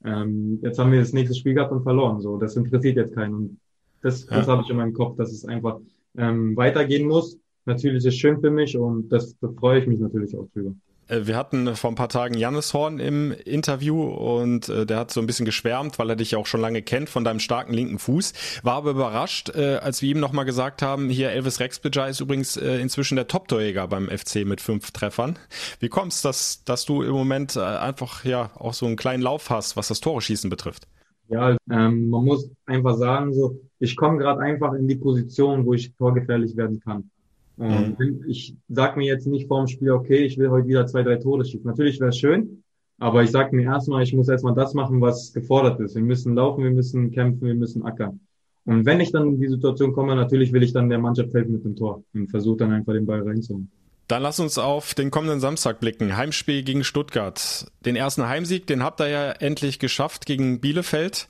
ähm, 0.03 0.59
jetzt 0.61 0.77
haben 0.79 0.91
wir 0.91 0.99
das 0.99 1.13
nächste 1.13 1.35
Spiel 1.35 1.53
gehabt 1.53 1.71
und 1.71 1.83
verloren. 1.83 2.19
So, 2.19 2.37
das 2.37 2.55
interessiert 2.55 2.97
jetzt 2.97 3.15
keinen. 3.15 3.33
Und 3.33 3.59
das, 4.01 4.27
ja. 4.27 4.37
das 4.37 4.47
habe 4.47 4.63
ich 4.63 4.69
in 4.69 4.77
meinem 4.77 4.93
Kopf, 4.93 5.15
dass 5.15 5.31
es 5.31 5.45
einfach 5.45 5.79
ähm, 6.17 6.57
weitergehen 6.57 7.07
muss 7.07 7.39
natürlich 7.65 7.97
ist 7.97 8.05
es 8.05 8.15
schön 8.15 8.39
für 8.39 8.51
mich 8.51 8.77
und 8.77 9.09
das, 9.09 9.37
da 9.39 9.49
freue 9.59 9.79
ich 9.79 9.87
mich 9.87 9.99
natürlich 9.99 10.35
auch 10.37 10.47
drüber. 10.53 10.73
Äh, 11.07 11.21
wir 11.25 11.37
hatten 11.37 11.75
vor 11.75 11.91
ein 11.91 11.95
paar 11.95 12.09
Tagen 12.09 12.35
Jannis 12.35 12.73
Horn 12.73 12.99
im 12.99 13.31
Interview 13.31 14.03
und 14.03 14.69
äh, 14.69 14.85
der 14.85 14.97
hat 14.97 15.11
so 15.11 15.19
ein 15.19 15.27
bisschen 15.27 15.45
geschwärmt, 15.45 15.99
weil 15.99 16.09
er 16.09 16.15
dich 16.15 16.35
auch 16.35 16.45
schon 16.45 16.61
lange 16.61 16.81
kennt 16.81 17.09
von 17.09 17.23
deinem 17.23 17.39
starken 17.39 17.73
linken 17.73 17.99
Fuß. 17.99 18.61
War 18.63 18.75
aber 18.75 18.91
überrascht, 18.91 19.49
äh, 19.55 19.77
als 19.77 20.01
wir 20.01 20.09
ihm 20.09 20.19
nochmal 20.19 20.45
gesagt 20.45 20.81
haben, 20.81 21.09
hier 21.09 21.31
Elvis 21.31 21.59
Rexbridger 21.59 22.07
ist 22.07 22.19
übrigens 22.19 22.57
äh, 22.57 22.79
inzwischen 22.79 23.15
der 23.15 23.27
Top-Torjäger 23.27 23.87
beim 23.87 24.07
FC 24.07 24.45
mit 24.45 24.61
fünf 24.61 24.91
Treffern. 24.91 25.37
Wie 25.79 25.89
kommst 25.89 26.25
dass, 26.25 26.63
dass 26.63 26.85
du 26.85 27.01
im 27.01 27.11
Moment 27.11 27.57
einfach 27.57 28.25
ja 28.25 28.51
auch 28.55 28.73
so 28.73 28.85
einen 28.85 28.95
kleinen 28.95 29.21
Lauf 29.21 29.49
hast, 29.49 29.77
was 29.77 29.87
das 29.87 29.99
Tore 29.99 30.21
schießen 30.21 30.49
betrifft? 30.49 30.87
Ja, 31.27 31.57
ähm, 31.71 32.09
man 32.09 32.23
muss 32.23 32.49
einfach 32.65 32.95
sagen, 32.95 33.33
so 33.33 33.59
ich 33.79 33.95
komme 33.95 34.17
gerade 34.17 34.41
einfach 34.41 34.73
in 34.73 34.87
die 34.87 34.95
Position, 34.95 35.65
wo 35.65 35.73
ich 35.73 35.93
torgefährlich 35.95 36.55
werden 36.55 36.79
kann. 36.79 37.09
Und 37.57 37.99
mhm. 37.99 38.23
ich 38.27 38.55
sag 38.67 38.97
mir 38.97 39.05
jetzt 39.05 39.27
nicht 39.27 39.47
vorm 39.47 39.67
Spiel, 39.67 39.91
okay, 39.91 40.25
ich 40.25 40.37
will 40.37 40.49
heute 40.49 40.67
wieder 40.67 40.85
zwei, 40.87 41.03
drei 41.03 41.15
Tore 41.15 41.45
schießen. 41.45 41.65
Natürlich 41.65 41.99
wäre 41.99 42.09
es 42.09 42.17
schön, 42.17 42.63
aber 42.97 43.23
ich 43.23 43.31
sag 43.31 43.53
mir 43.53 43.63
erstmal, 43.63 44.03
ich 44.03 44.13
muss 44.13 44.29
erstmal 44.29 44.55
das 44.55 44.73
machen, 44.73 45.01
was 45.01 45.33
gefordert 45.33 45.79
ist. 45.79 45.95
Wir 45.95 46.03
müssen 46.03 46.35
laufen, 46.35 46.63
wir 46.63 46.71
müssen 46.71 47.11
kämpfen, 47.11 47.47
wir 47.47 47.55
müssen 47.55 47.83
ackern. 47.83 48.19
Und 48.65 48.85
wenn 48.85 48.99
ich 48.99 49.11
dann 49.11 49.27
in 49.27 49.39
die 49.39 49.47
Situation 49.47 49.93
komme, 49.93 50.15
natürlich 50.15 50.51
will 50.51 50.63
ich 50.63 50.73
dann 50.73 50.89
der 50.89 50.99
Mannschaft 50.99 51.33
helfen 51.33 51.53
mit 51.53 51.63
dem 51.63 51.75
Tor 51.75 52.03
und 52.13 52.29
versuche 52.29 52.57
dann 52.57 52.71
einfach 52.71 52.93
den 52.93 53.05
Ball 53.05 53.21
reinzuholen. 53.21 53.69
Dann 54.07 54.21
lass 54.21 54.39
uns 54.39 54.59
auf 54.59 54.93
den 54.93 55.09
kommenden 55.09 55.39
Samstag 55.39 55.79
blicken. 55.79 56.15
Heimspiel 56.15 56.61
gegen 56.61 56.83
Stuttgart. 56.83 57.65
Den 57.85 57.95
ersten 57.95 58.27
Heimsieg, 58.27 58.67
den 58.67 58.83
habt 58.83 59.01
ihr 59.01 59.07
ja 59.07 59.31
endlich 59.31 59.79
geschafft 59.79 60.27
gegen 60.27 60.59
Bielefeld. 60.59 61.27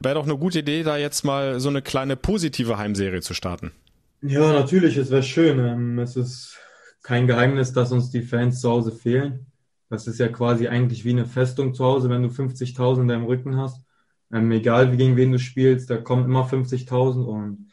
Wäre 0.00 0.16
doch 0.16 0.24
eine 0.24 0.36
gute 0.36 0.58
Idee, 0.58 0.82
da 0.82 0.98
jetzt 0.98 1.24
mal 1.24 1.58
so 1.58 1.70
eine 1.70 1.80
kleine 1.80 2.16
positive 2.16 2.76
Heimserie 2.76 3.22
zu 3.22 3.32
starten. 3.32 3.72
Ja, 4.20 4.52
natürlich, 4.52 4.96
es 4.96 5.10
wäre 5.10 5.22
schön. 5.22 5.58
Ähm, 5.60 5.98
es 5.98 6.16
ist 6.16 6.58
kein 7.02 7.26
Geheimnis, 7.26 7.72
dass 7.72 7.92
uns 7.92 8.10
die 8.10 8.22
Fans 8.22 8.60
zu 8.60 8.68
Hause 8.68 8.92
fehlen. 8.92 9.46
Das 9.88 10.06
ist 10.06 10.18
ja 10.18 10.28
quasi 10.28 10.68
eigentlich 10.68 11.04
wie 11.04 11.10
eine 11.10 11.24
Festung 11.24 11.72
zu 11.72 11.84
Hause, 11.84 12.10
wenn 12.10 12.22
du 12.22 12.28
50.000 12.28 13.02
in 13.02 13.08
deinem 13.08 13.24
Rücken 13.24 13.56
hast. 13.56 13.84
Ähm, 14.32 14.50
egal 14.50 14.96
gegen 14.96 15.16
wen 15.16 15.32
du 15.32 15.38
spielst, 15.38 15.88
da 15.88 15.96
kommen 15.96 16.24
immer 16.24 16.46
50.000 16.46 17.24
und 17.24 17.70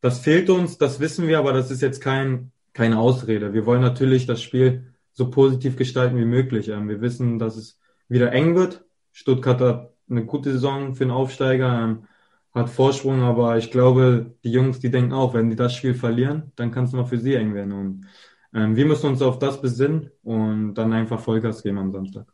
das 0.00 0.20
fehlt 0.20 0.48
uns, 0.48 0.78
das 0.78 1.00
wissen 1.00 1.26
wir, 1.26 1.38
aber 1.38 1.52
das 1.52 1.70
ist 1.70 1.82
jetzt 1.82 2.00
kein, 2.00 2.52
keine 2.72 2.98
Ausrede. 2.98 3.52
Wir 3.52 3.66
wollen 3.66 3.82
natürlich 3.82 4.24
das 4.26 4.40
Spiel 4.40 4.94
so 5.12 5.30
positiv 5.30 5.76
gestalten 5.76 6.16
wie 6.16 6.24
möglich. 6.24 6.68
Ähm, 6.68 6.88
wir 6.88 7.00
wissen, 7.00 7.38
dass 7.40 7.56
es 7.56 7.78
wieder 8.08 8.32
eng 8.32 8.54
wird. 8.54 8.84
Stuttgart 9.12 9.60
hat 9.60 9.92
eine 10.08 10.24
gute 10.24 10.52
Saison 10.52 10.94
für 10.94 11.04
einen 11.04 11.10
Aufsteiger. 11.10 11.82
Ähm, 11.82 12.04
hat 12.58 12.70
Vorsprung, 12.70 13.22
aber 13.22 13.56
ich 13.56 13.70
glaube, 13.70 14.34
die 14.44 14.50
Jungs, 14.50 14.80
die 14.80 14.90
denken 14.90 15.12
auch, 15.12 15.34
wenn 15.34 15.50
die 15.50 15.56
das 15.56 15.74
Spiel 15.74 15.94
verlieren, 15.94 16.52
dann 16.56 16.70
kann 16.70 16.84
es 16.84 16.92
mal 16.92 17.04
für 17.04 17.18
sie 17.18 17.34
eng 17.34 17.54
werden. 17.54 17.72
Und 17.72 18.06
ähm, 18.54 18.76
wir 18.76 18.86
müssen 18.86 19.06
uns 19.06 19.22
auf 19.22 19.38
das 19.38 19.60
besinnen 19.60 20.10
und 20.22 20.74
dann 20.74 20.92
einfach 20.92 21.20
Vollgas 21.20 21.62
geben 21.62 21.78
am 21.78 21.92
Samstag. 21.92 22.26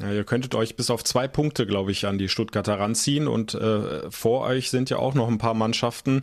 Ja, 0.00 0.12
ihr 0.12 0.24
könntet 0.24 0.54
euch 0.54 0.76
bis 0.76 0.90
auf 0.90 1.02
zwei 1.02 1.26
Punkte, 1.26 1.66
glaube 1.66 1.90
ich, 1.90 2.06
an 2.06 2.18
die 2.18 2.28
Stuttgarter 2.28 2.78
ranziehen 2.78 3.26
und 3.26 3.54
äh, 3.54 4.08
vor 4.10 4.42
euch 4.42 4.70
sind 4.70 4.90
ja 4.90 4.98
auch 4.98 5.14
noch 5.14 5.26
ein 5.26 5.38
paar 5.38 5.54
Mannschaften 5.54 6.22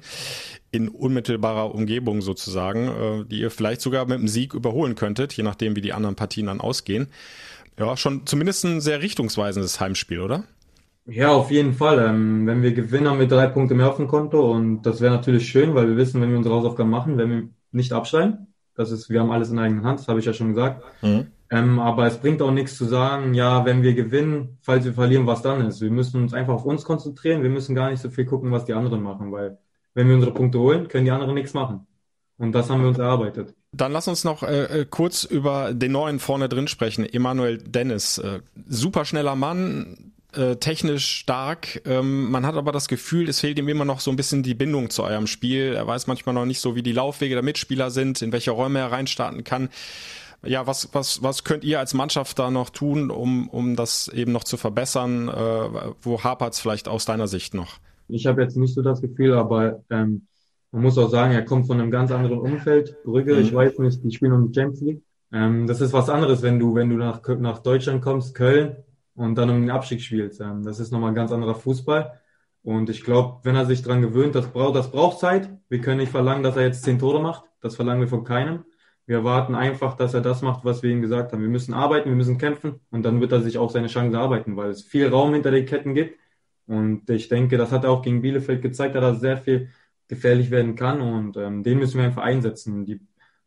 in 0.72 0.88
unmittelbarer 0.88 1.76
Umgebung 1.76 2.22
sozusagen, 2.22 2.88
äh, 2.88 3.26
die 3.26 3.42
ihr 3.42 3.52
vielleicht 3.52 3.82
sogar 3.82 4.06
mit 4.06 4.20
dem 4.20 4.30
Sieg 4.30 4.54
überholen 4.54 4.96
könntet, 4.96 5.34
je 5.34 5.44
nachdem, 5.44 5.76
wie 5.76 5.82
die 5.82 5.92
anderen 5.92 6.16
Partien 6.16 6.46
dann 6.46 6.62
ausgehen. 6.62 7.08
Ja, 7.78 7.98
schon 7.98 8.26
zumindest 8.26 8.64
ein 8.64 8.80
sehr 8.80 9.02
richtungsweisendes 9.02 9.82
Heimspiel, 9.82 10.22
oder? 10.22 10.46
Ja, 11.08 11.32
auf 11.32 11.52
jeden 11.52 11.74
Fall. 11.74 12.00
Ähm, 12.00 12.48
wenn 12.48 12.64
wir 12.64 12.74
gewinnen, 12.74 13.08
haben 13.08 13.20
wir 13.20 13.28
drei 13.28 13.48
Punkte 13.48 13.76
mehr 13.76 13.90
auf 13.90 13.98
dem 13.98 14.08
Konto 14.08 14.52
und 14.52 14.82
das 14.84 15.02
wäre 15.02 15.14
natürlich 15.14 15.48
schön, 15.48 15.76
weil 15.76 15.88
wir 15.88 15.98
wissen, 15.98 16.22
wenn 16.22 16.32
wir 16.32 16.38
unsere 16.38 16.56
Hausaufgaben 16.56 16.90
machen, 16.90 17.18
wenn 17.18 17.30
wir 17.30 17.50
nicht 17.72 17.94
absteigen, 17.94 18.48
das 18.76 18.92
ist, 18.92 19.10
wir 19.10 19.20
haben 19.20 19.32
alles 19.32 19.52
in 19.52 19.60
eigener 19.60 19.84
Hand, 19.84 20.00
das 20.00 20.08
habe 20.08 20.20
ich 20.20 20.26
ja 20.26 20.34
schon 20.34 20.50
gesagt. 20.50 20.84
Mhm. 21.02 21.28
Ähm, 21.52 21.80
aber 21.80 22.08
es 22.08 22.18
bringt 22.18 22.42
auch 22.42 22.52
nichts 22.52 22.76
zu 22.76 22.86
sagen, 22.86 23.34
ja, 23.34 23.66
wenn 23.66 23.84
wir 23.84 23.94
gewinnen, 23.94 24.58
falls 24.62 24.84
wir 24.84 24.94
verlieren, 24.94 25.28
was 25.28 25.44
dann 25.44 25.66
ist. 25.66 25.80
Wir 25.80 25.92
müssen 25.92 26.22
uns 26.24 26.34
einfach 26.34 26.56
auf 26.56 26.66
uns 26.66 26.84
konzentrieren. 26.84 27.44
Wir 27.44 27.52
müssen 27.52 27.76
gar 27.76 27.92
nicht 27.92 28.02
so 28.02 28.10
viel 28.10 28.26
gucken, 28.26 28.52
was 28.52 28.66
die 28.66 28.74
anderen 28.74 29.04
machen, 29.04 29.32
weil 29.32 29.60
wenn 29.94 30.08
wir 30.08 30.16
unsere 30.16 30.34
Punkte 30.34 30.60
holen, 30.60 30.88
können 30.88 31.06
die 31.06 31.12
anderen 31.12 31.36
nichts 31.36 31.54
machen. 31.54 31.86
Und 32.38 32.52
das 32.52 32.70
haben 32.70 32.82
wir 32.82 32.90
uns 32.90 32.98
erarbeitet. 32.98 33.54
Dann 33.72 33.92
lass 33.92 34.08
uns 34.08 34.24
noch 34.24 34.44
äh, 34.44 34.82
äh 34.82 34.86
kurz 34.90 35.24
über 35.24 35.74
den 35.74 35.94
neuen 35.94 36.20
vorne 36.20 36.50
drin 36.50 36.68
sprechen. 36.68 37.06
Emanuel 37.06 37.60
Dennis, 37.60 38.18
äh, 38.18 38.42
super 38.68 39.06
schneller 39.06 39.36
Mann, 39.36 40.14
äh, 40.38 40.56
technisch 40.58 41.08
stark. 41.08 41.82
Ähm, 41.86 42.32
man 42.32 42.46
hat 42.46 42.56
aber 42.56 42.72
das 42.72 42.88
Gefühl, 42.88 43.30
es 43.30 43.40
fehlt 43.40 43.60
ihm 43.60 43.68
immer 43.68 43.86
noch 43.86 44.00
so 44.00 44.12
ein 44.12 44.18
bisschen 44.18 44.44
die 44.44 44.54
Bindung 44.54 44.90
zu 44.90 45.04
eurem 45.04 45.28
Spiel. 45.28 45.74
Er 45.74 45.88
weiß 45.88 46.08
manchmal 46.08 46.36
noch 46.36 46.46
nicht 46.46 46.60
so, 46.60 46.76
wie 46.76 46.84
die 46.84 46.92
Laufwege 46.92 47.36
der 47.36 47.44
Mitspieler 47.44 47.92
sind, 47.92 48.22
in 48.22 48.32
welche 48.32 48.52
Räume 48.52 48.80
er 48.80 48.92
reinstarten 48.92 49.44
kann. 49.44 49.70
Ja, 50.44 50.68
was, 50.68 50.90
was, 50.94 51.24
was 51.24 51.44
könnt 51.44 51.64
ihr 51.64 51.80
als 51.80 51.94
Mannschaft 51.94 52.38
da 52.38 52.52
noch 52.52 52.70
tun, 52.70 53.10
um, 53.10 53.50
um 53.50 53.76
das 53.76 54.08
eben 54.10 54.32
noch 54.32 54.44
zu 54.44 54.58
verbessern? 54.58 55.28
Äh, 55.28 55.92
wo 56.02 56.24
hapert 56.24 56.54
es 56.54 56.60
vielleicht 56.60 56.88
aus 56.88 57.06
deiner 57.06 57.28
Sicht 57.28 57.54
noch? 57.54 57.80
Ich 58.08 58.28
habe 58.28 58.44
jetzt 58.44 58.56
nicht 58.56 58.76
so 58.76 58.82
das 58.82 59.02
Gefühl, 59.02 59.34
aber 59.34 59.84
ähm, 59.90 60.28
man 60.72 60.84
muss 60.84 60.98
auch 60.98 61.10
sagen, 61.10 61.34
er 61.34 61.44
kommt 61.44 61.68
von 61.68 61.80
einem 61.80 61.90
ganz 61.90 62.12
anderen 62.12 62.40
Umfeld. 62.40 62.96
Brügge, 63.04 63.36
mhm. 63.36 63.42
ich 63.42 63.54
weiß 63.54 63.80
nicht, 63.80 64.04
die 64.04 64.12
spielen 64.12 64.34
um 64.34 64.54
Champions 64.54 64.82
League. 64.82 65.02
Ähm, 65.32 65.68
das 65.68 65.82
ist 65.82 65.94
was 65.94 66.10
anderes, 66.10 66.42
wenn 66.44 66.60
du, 66.60 66.76
wenn 66.76 66.90
du 66.90 66.98
nach, 66.98 67.22
nach 67.40 67.60
Deutschland 67.60 68.02
kommst, 68.02 68.36
Köln, 68.36 68.76
und 69.16 69.36
dann 69.36 69.50
um 69.50 69.62
den 69.62 69.72
Abstieg 69.72 70.02
spielt. 70.02 70.40
Ähm, 70.40 70.64
das 70.64 70.80
ist 70.80 70.92
nochmal 70.92 71.10
ein 71.10 71.16
ganz 71.16 71.32
anderer 71.32 71.56
Fußball. 71.56 72.20
Und 72.64 72.90
ich 72.90 73.04
glaube, 73.04 73.40
wenn 73.44 73.56
er 73.56 73.66
sich 73.66 73.84
dran 73.84 74.02
gewöhnt, 74.02 74.36
das 74.36 74.48
braucht, 74.52 74.76
das 74.76 74.92
braucht 74.92 75.20
Zeit. 75.20 75.50
Wir 75.70 75.82
können 75.82 76.00
nicht 76.00 76.12
verlangen, 76.12 76.44
dass 76.44 76.58
er 76.58 76.64
jetzt 76.64 76.84
zehn 76.84 77.00
Tore 77.00 77.22
macht. 77.22 77.46
Das 77.62 77.76
verlangen 77.76 78.02
wir 78.02 78.08
von 78.08 78.24
keinem. 78.24 78.66
Wir 79.06 79.18
erwarten 79.18 79.54
einfach, 79.54 79.96
dass 79.96 80.16
er 80.16 80.22
das 80.22 80.42
macht, 80.42 80.66
was 80.66 80.82
wir 80.82 80.90
ihm 80.90 81.02
gesagt 81.02 81.32
haben. 81.32 81.42
Wir 81.42 81.50
müssen 81.50 81.76
arbeiten, 81.76 82.10
wir 82.10 82.16
müssen 82.16 82.40
kämpfen 82.40 82.80
und 82.90 83.04
dann 83.04 83.22
wird 83.22 83.32
er 83.32 83.42
sich 83.42 83.60
auch 83.60 83.70
seine 83.70 83.88
Chance 83.88 84.18
arbeiten, 84.18 84.58
weil 84.58 84.72
es 84.72 84.82
viel 84.84 85.08
Raum 85.10 85.34
hinter 85.34 85.52
den 85.52 85.68
Ketten 85.68 85.94
gibt. 85.94 86.20
Und 86.66 87.08
ich 87.10 87.30
denke, 87.30 87.58
das 87.58 87.72
hat 87.72 87.84
er 87.84 87.92
auch 87.92 88.02
gegen 88.02 88.24
Bielefeld 88.24 88.64
gezeigt, 88.64 88.96
dass 88.96 89.04
er 89.04 89.16
sehr 89.16 89.38
viel 89.38 89.70
gefährlich 90.08 90.50
werden 90.52 90.76
kann 90.76 91.02
und 91.02 91.38
ähm, 91.38 91.64
den 91.64 91.80
müssen 91.80 91.98
wir 91.98 92.06
einfach 92.06 92.24
einsetzen. 92.24 92.86
Die, 92.86 93.00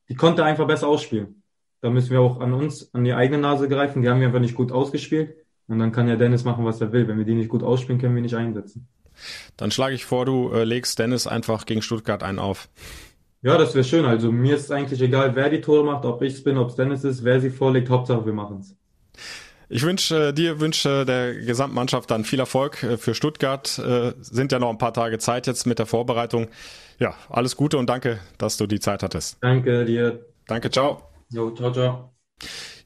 die 0.09 0.15
konnte 0.15 0.43
er 0.43 0.47
einfach 0.47 0.67
besser 0.67 0.89
ausspielen. 0.89 1.43
Da 1.81 1.91
müssen 1.91 2.11
wir 2.11 2.21
auch 2.21 2.41
an 2.41 2.53
uns, 2.53 2.93
an 2.95 3.05
die 3.05 3.15
eigene 3.15 3.41
Nase 3.41 3.69
greifen. 3.69 4.03
Die 4.03 4.09
haben 4.09 4.21
wir 4.21 4.29
einfach 4.29 4.41
nicht 4.41 4.57
gut 4.57 4.73
ausgespielt. 4.73 5.37
Und 5.69 5.79
dann 5.79 5.93
kann 5.93 6.09
ja 6.09 6.17
Dennis 6.17 6.45
machen, 6.45 6.65
was 6.65 6.81
er 6.81 6.93
will. 6.93 7.07
Wenn 7.07 7.19
wir 7.19 7.25
die 7.25 7.35
nicht 7.35 7.51
gut 7.51 7.63
ausspielen, 7.63 8.01
können 8.01 8.15
wir 8.15 8.23
nicht 8.23 8.35
einsetzen. 8.35 8.89
Dann 9.57 9.71
schlage 9.71 9.95
ich 9.95 10.05
vor, 10.05 10.25
du 10.25 10.51
äh, 10.53 10.65
legst 10.65 10.99
Dennis 10.99 11.27
einfach 11.27 11.67
gegen 11.67 11.83
Stuttgart 11.83 12.23
einen 12.23 12.39
auf. 12.39 12.69
Ja, 13.43 13.57
das 13.57 13.75
wäre 13.75 13.85
schön. 13.85 14.05
Also 14.05 14.33
mir 14.33 14.57
ist 14.57 14.73
eigentlich 14.73 15.01
egal, 15.01 15.37
wer 15.37 15.49
die 15.51 15.61
Tore 15.61 15.85
macht, 15.85 16.05
ob 16.05 16.23
ich 16.23 16.35
es 16.35 16.43
bin, 16.43 16.59
ob 16.59 16.71
es 16.71 16.77
Dennis 16.77 17.05
ist, 17.05 17.23
wer 17.23 17.41
sie 17.41 17.51
vorlegt. 17.51 17.91
Hauptsache, 17.91 18.25
wir 18.27 18.33
machen 18.33 18.59
es. 18.61 18.75
Ich 19.69 19.83
wünsche 19.83 20.29
äh, 20.29 20.33
dir, 20.33 20.61
wünsche 20.61 21.05
der 21.05 21.35
Gesamtmannschaft 21.35 22.11
dann 22.11 22.25
viel 22.25 22.41
Erfolg 22.41 22.83
äh, 22.83 22.97
für 22.97 23.15
Stuttgart. 23.15 23.79
Äh, 23.79 24.15
sind 24.21 24.51
ja 24.51 24.59
noch 24.59 24.71
ein 24.71 24.79
paar 24.79 24.95
Tage 24.95 25.19
Zeit 25.19 25.47
jetzt 25.47 25.67
mit 25.67 25.79
der 25.79 25.87
Vorbereitung. 25.87 26.49
Ja, 26.99 27.15
alles 27.29 27.55
Gute 27.57 27.79
und 27.79 27.89
danke, 27.89 28.19
dass 28.39 28.57
du 28.57 28.67
die 28.67 28.81
Zeit 28.81 29.03
hattest. 29.03 29.37
Danke 29.41 29.85
dir. 29.85 30.27
Danke, 30.47 30.71
ciao. 30.71 31.03
Jo, 31.31 31.51
ciao, 31.51 31.73
ciao. 31.73 32.18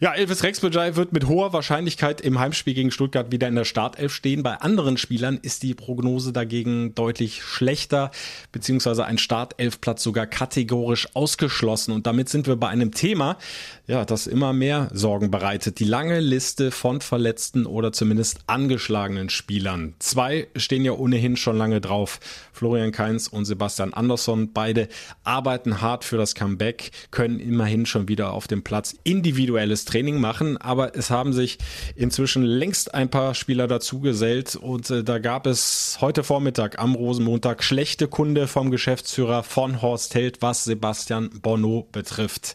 Ja, 0.02 0.14
Elvis 0.14 0.42
Rexbejai 0.42 0.96
wird 0.96 1.12
mit 1.12 1.28
hoher 1.28 1.52
Wahrscheinlichkeit 1.52 2.20
im 2.20 2.40
Heimspiel 2.40 2.74
gegen 2.74 2.90
Stuttgart 2.90 3.30
wieder 3.30 3.46
in 3.46 3.54
der 3.54 3.64
Startelf 3.64 4.12
stehen. 4.12 4.42
Bei 4.42 4.56
anderen 4.56 4.96
Spielern 4.96 5.38
ist 5.40 5.62
die 5.62 5.74
Prognose 5.74 6.32
dagegen 6.32 6.92
deutlich 6.96 7.44
schlechter, 7.44 8.10
beziehungsweise 8.50 9.04
ein 9.04 9.16
Startelfplatz 9.16 10.02
sogar 10.02 10.26
kategorisch 10.26 11.06
ausgeschlossen. 11.14 11.92
Und 11.92 12.08
damit 12.08 12.28
sind 12.28 12.48
wir 12.48 12.56
bei 12.56 12.66
einem 12.66 12.90
Thema, 12.90 13.38
ja, 13.86 14.04
das 14.04 14.26
immer 14.26 14.52
mehr 14.52 14.88
Sorgen 14.92 15.30
bereitet. 15.30 15.78
Die 15.78 15.84
lange 15.84 16.18
Liste 16.18 16.72
von 16.72 17.00
verletzten 17.00 17.64
oder 17.64 17.92
zumindest 17.92 18.40
angeschlagenen 18.48 19.30
Spielern. 19.30 19.94
Zwei 20.00 20.48
stehen 20.56 20.84
ja 20.84 20.92
ohnehin 20.92 21.36
schon 21.36 21.56
lange 21.56 21.80
drauf. 21.80 22.18
Florian 22.52 22.90
Kainz 22.90 23.28
und 23.28 23.44
Sebastian 23.44 23.94
Andersson. 23.94 24.52
Beide 24.52 24.88
arbeiten 25.22 25.80
hart 25.80 26.04
für 26.04 26.16
das 26.16 26.34
Comeback, 26.34 26.90
können 27.12 27.38
immerhin 27.38 27.86
schon 27.86 28.08
wieder 28.08 28.32
auf 28.32 28.48
dem 28.48 28.64
Platz 28.64 28.96
individuelles 29.42 29.84
Training 29.84 30.20
machen, 30.20 30.56
aber 30.56 30.96
es 30.96 31.10
haben 31.10 31.32
sich 31.32 31.58
inzwischen 31.96 32.44
längst 32.44 32.94
ein 32.94 33.10
paar 33.10 33.34
Spieler 33.34 33.66
dazugesellt 33.66 34.54
und 34.54 34.88
äh, 34.90 35.02
da 35.02 35.18
gab 35.18 35.46
es 35.46 35.98
heute 36.00 36.22
Vormittag 36.22 36.78
am 36.78 36.94
Rosenmontag 36.94 37.64
schlechte 37.64 38.06
Kunde 38.06 38.46
vom 38.46 38.70
Geschäftsführer 38.70 39.42
von 39.42 39.82
Horst 39.82 40.14
Held, 40.14 40.42
was 40.42 40.64
Sebastian 40.64 41.30
Bonneau 41.42 41.88
betrifft. 41.90 42.54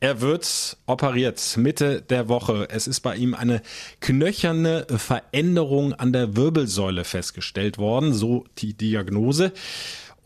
Er 0.00 0.20
wird 0.20 0.76
operiert 0.84 1.56
Mitte 1.56 2.02
der 2.02 2.28
Woche. 2.28 2.68
Es 2.70 2.86
ist 2.86 3.00
bei 3.00 3.16
ihm 3.16 3.34
eine 3.34 3.62
knöcherne 4.00 4.86
Veränderung 4.94 5.94
an 5.94 6.12
der 6.12 6.36
Wirbelsäule 6.36 7.04
festgestellt 7.04 7.78
worden, 7.78 8.12
so 8.12 8.44
die 8.58 8.74
Diagnose. 8.74 9.52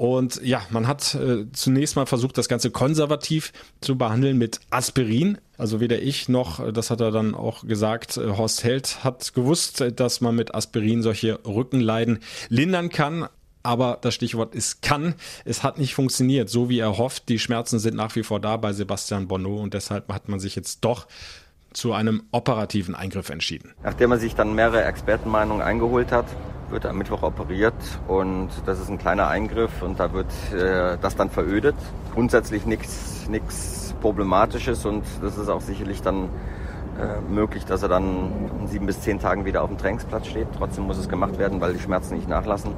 Und 0.01 0.41
ja, 0.43 0.63
man 0.71 0.87
hat 0.87 1.15
äh, 1.15 1.53
zunächst 1.53 1.95
mal 1.95 2.07
versucht, 2.07 2.39
das 2.39 2.49
Ganze 2.49 2.71
konservativ 2.71 3.53
zu 3.83 3.99
behandeln 3.99 4.39
mit 4.39 4.59
Aspirin. 4.71 5.37
Also 5.61 5.79
weder 5.79 6.01
ich 6.01 6.29
noch, 6.29 6.59
äh, 6.59 6.73
das 6.73 6.91
hat 6.91 7.01
er 7.01 7.11
dann 7.11 7.35
auch 7.35 7.67
gesagt, 7.67 8.17
äh, 8.17 8.31
Horst 8.37 8.65
Held 8.65 9.05
hat 9.05 9.35
gewusst, 9.35 9.83
äh, 9.83 9.93
dass 9.93 10.21
man 10.21 10.35
mit 10.35 10.55
Aspirin 10.55 11.03
solche 11.03 11.39
Rückenleiden 11.47 12.21
lindern 12.49 12.89
kann. 12.89 13.29
Aber 13.63 13.99
das 14.01 14.15
Stichwort 14.15 14.55
ist 14.55 14.81
kann. 14.81 15.15
Es 15.45 15.63
hat 15.63 15.79
nicht 15.79 15.95
funktioniert, 15.95 16.49
so 16.49 16.71
wie 16.71 16.79
er 16.79 16.97
hofft. 16.97 17.29
Die 17.29 17.39
Schmerzen 17.39 17.79
sind 17.79 17.95
nach 17.95 18.17
wie 18.17 18.23
vor 18.23 18.41
da 18.41 18.57
bei 18.57 18.73
Sebastian 18.73 19.29
Bonneau 19.29 19.61
und 19.61 19.75
deshalb 19.75 20.11
hat 20.11 20.31
man 20.31 20.41
sich 20.41 20.57
jetzt 20.57 20.81
doch 20.81 21.07
zu 21.73 21.93
einem 21.93 22.23
operativen 22.33 22.95
Eingriff 22.95 23.31
entschieden. 23.31 23.75
Nachdem 23.83 24.13
er 24.13 24.19
sich 24.19 24.35
dann 24.35 24.55
mehrere 24.55 24.85
Expertenmeinungen 24.85 25.63
eingeholt 25.63 26.13
hat, 26.13 26.27
wird 26.71 26.87
am 26.87 26.99
Mittwoch 26.99 27.23
operiert 27.23 27.75
und 28.07 28.49
das 28.67 28.81
ist 28.81 28.89
ein 28.89 28.99
kleiner 28.99 29.29
Eingriff 29.29 29.83
und 29.83 29.99
da 29.99 30.13
wird 30.13 30.31
äh, 30.53 30.99
das 31.01 31.17
dann 31.17 31.31
verödet. 31.31 31.75
Grundsätzlich 32.15 32.67
nichts 32.67 33.29
nichts 33.29 33.95
Problematisches 34.01 34.85
und 34.87 35.05
das 35.21 35.37
ist 35.37 35.49
auch 35.49 35.61
sicherlich 35.61 36.03
dann 36.03 36.29
äh, 37.01 37.21
möglich, 37.21 37.65
dass 37.65 37.83
er 37.83 37.89
dann 37.89 38.51
in 38.61 38.69
sieben 38.69 38.87
bis 38.87 39.01
zehn 39.01 39.19
Tagen 39.19 39.45
wieder 39.45 39.63
auf 39.63 39.69
dem 39.69 39.79
Trainingsplatz 39.79 40.27
steht. 40.27 40.49
Trotzdem 40.57 40.85
muss 40.85 40.99
es 40.99 41.09
gemacht 41.09 41.39
werden, 41.39 41.61
weil 41.61 41.73
die 41.73 41.81
Schmerzen 41.81 42.15
nicht 42.17 42.29
nachlassen. 42.29 42.73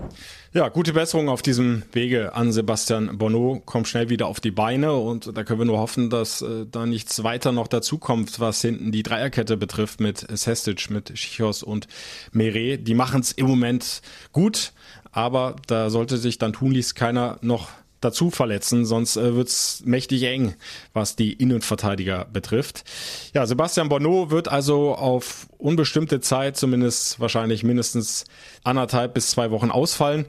Ja, 0.52 0.68
gute 0.68 0.92
Besserung 0.92 1.28
auf 1.28 1.42
diesem 1.42 1.82
Wege 1.92 2.34
an 2.34 2.52
Sebastian 2.52 3.18
Bonneau. 3.18 3.62
Kommt 3.64 3.88
schnell 3.88 4.10
wieder 4.10 4.26
auf 4.26 4.38
die 4.38 4.50
Beine 4.50 4.92
und 4.92 5.36
da 5.36 5.44
können 5.44 5.60
wir 5.60 5.66
nur 5.66 5.78
hoffen, 5.78 6.10
dass 6.10 6.42
äh, 6.42 6.66
da 6.70 6.86
nichts 6.86 7.24
weiter 7.24 7.52
noch 7.52 7.68
dazukommt, 7.68 8.38
was 8.38 8.60
hinten 8.60 8.92
die 8.92 9.02
Dreierkette 9.02 9.56
betrifft 9.56 10.00
mit 10.00 10.26
Sestic, 10.36 10.90
mit 10.90 11.18
Schichos 11.18 11.62
und 11.62 11.88
Meret. 12.32 12.86
Die 12.86 12.94
machen 12.94 13.20
es 13.20 13.32
im 13.32 13.46
Moment 13.46 14.02
gut, 14.32 14.72
aber 15.10 15.56
da 15.66 15.90
sollte 15.90 16.16
sich 16.16 16.38
dann 16.38 16.52
tunlichst 16.52 16.94
keiner 16.94 17.38
noch 17.40 17.70
dazu 18.02 18.30
verletzen, 18.30 18.84
sonst 18.84 19.16
äh, 19.16 19.34
wird's 19.34 19.82
mächtig 19.84 20.24
eng, 20.24 20.54
was 20.92 21.16
die 21.16 21.32
Innenverteidiger 21.32 22.26
betrifft. 22.30 22.84
Ja, 23.32 23.46
Sebastian 23.46 23.88
Bonneau 23.88 24.30
wird 24.30 24.48
also 24.48 24.94
auf 24.94 25.46
unbestimmte 25.58 26.20
Zeit, 26.20 26.56
zumindest 26.56 27.20
wahrscheinlich 27.20 27.62
mindestens 27.62 28.24
anderthalb 28.64 29.14
bis 29.14 29.30
zwei 29.30 29.50
Wochen 29.50 29.70
ausfallen. 29.70 30.26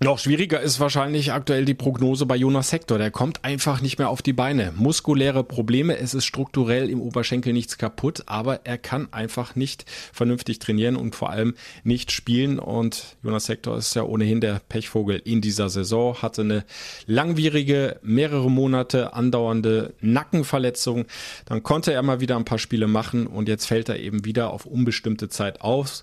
Noch 0.00 0.18
schwieriger 0.18 0.60
ist 0.60 0.80
wahrscheinlich 0.80 1.32
aktuell 1.32 1.64
die 1.64 1.72
Prognose 1.72 2.26
bei 2.26 2.34
Jonas 2.34 2.72
Hector. 2.72 2.98
Der 2.98 3.12
kommt 3.12 3.44
einfach 3.44 3.80
nicht 3.80 3.98
mehr 3.98 4.10
auf 4.10 4.22
die 4.22 4.32
Beine. 4.32 4.72
Muskuläre 4.74 5.44
Probleme, 5.44 5.96
es 5.96 6.14
ist 6.14 6.24
strukturell 6.24 6.90
im 6.90 7.00
Oberschenkel 7.00 7.52
nichts 7.52 7.78
kaputt, 7.78 8.24
aber 8.26 8.66
er 8.66 8.76
kann 8.76 9.06
einfach 9.12 9.54
nicht 9.54 9.84
vernünftig 10.12 10.58
trainieren 10.58 10.96
und 10.96 11.14
vor 11.14 11.30
allem 11.30 11.54
nicht 11.84 12.10
spielen. 12.10 12.58
Und 12.58 13.16
Jonas 13.22 13.48
Hector 13.48 13.78
ist 13.78 13.94
ja 13.94 14.02
ohnehin 14.02 14.40
der 14.40 14.60
Pechvogel 14.68 15.22
in 15.24 15.40
dieser 15.40 15.68
Saison, 15.68 16.20
hatte 16.20 16.42
eine 16.42 16.64
langwierige, 17.06 18.00
mehrere 18.02 18.50
Monate 18.50 19.12
andauernde 19.14 19.94
Nackenverletzung. 20.00 21.06
Dann 21.46 21.62
konnte 21.62 21.92
er 21.92 22.02
mal 22.02 22.20
wieder 22.20 22.36
ein 22.36 22.44
paar 22.44 22.58
Spiele 22.58 22.88
machen 22.88 23.28
und 23.28 23.48
jetzt 23.48 23.66
fällt 23.66 23.88
er 23.88 24.00
eben 24.00 24.24
wieder 24.24 24.50
auf 24.50 24.66
unbestimmte 24.66 25.28
Zeit 25.28 25.60
aus 25.60 26.02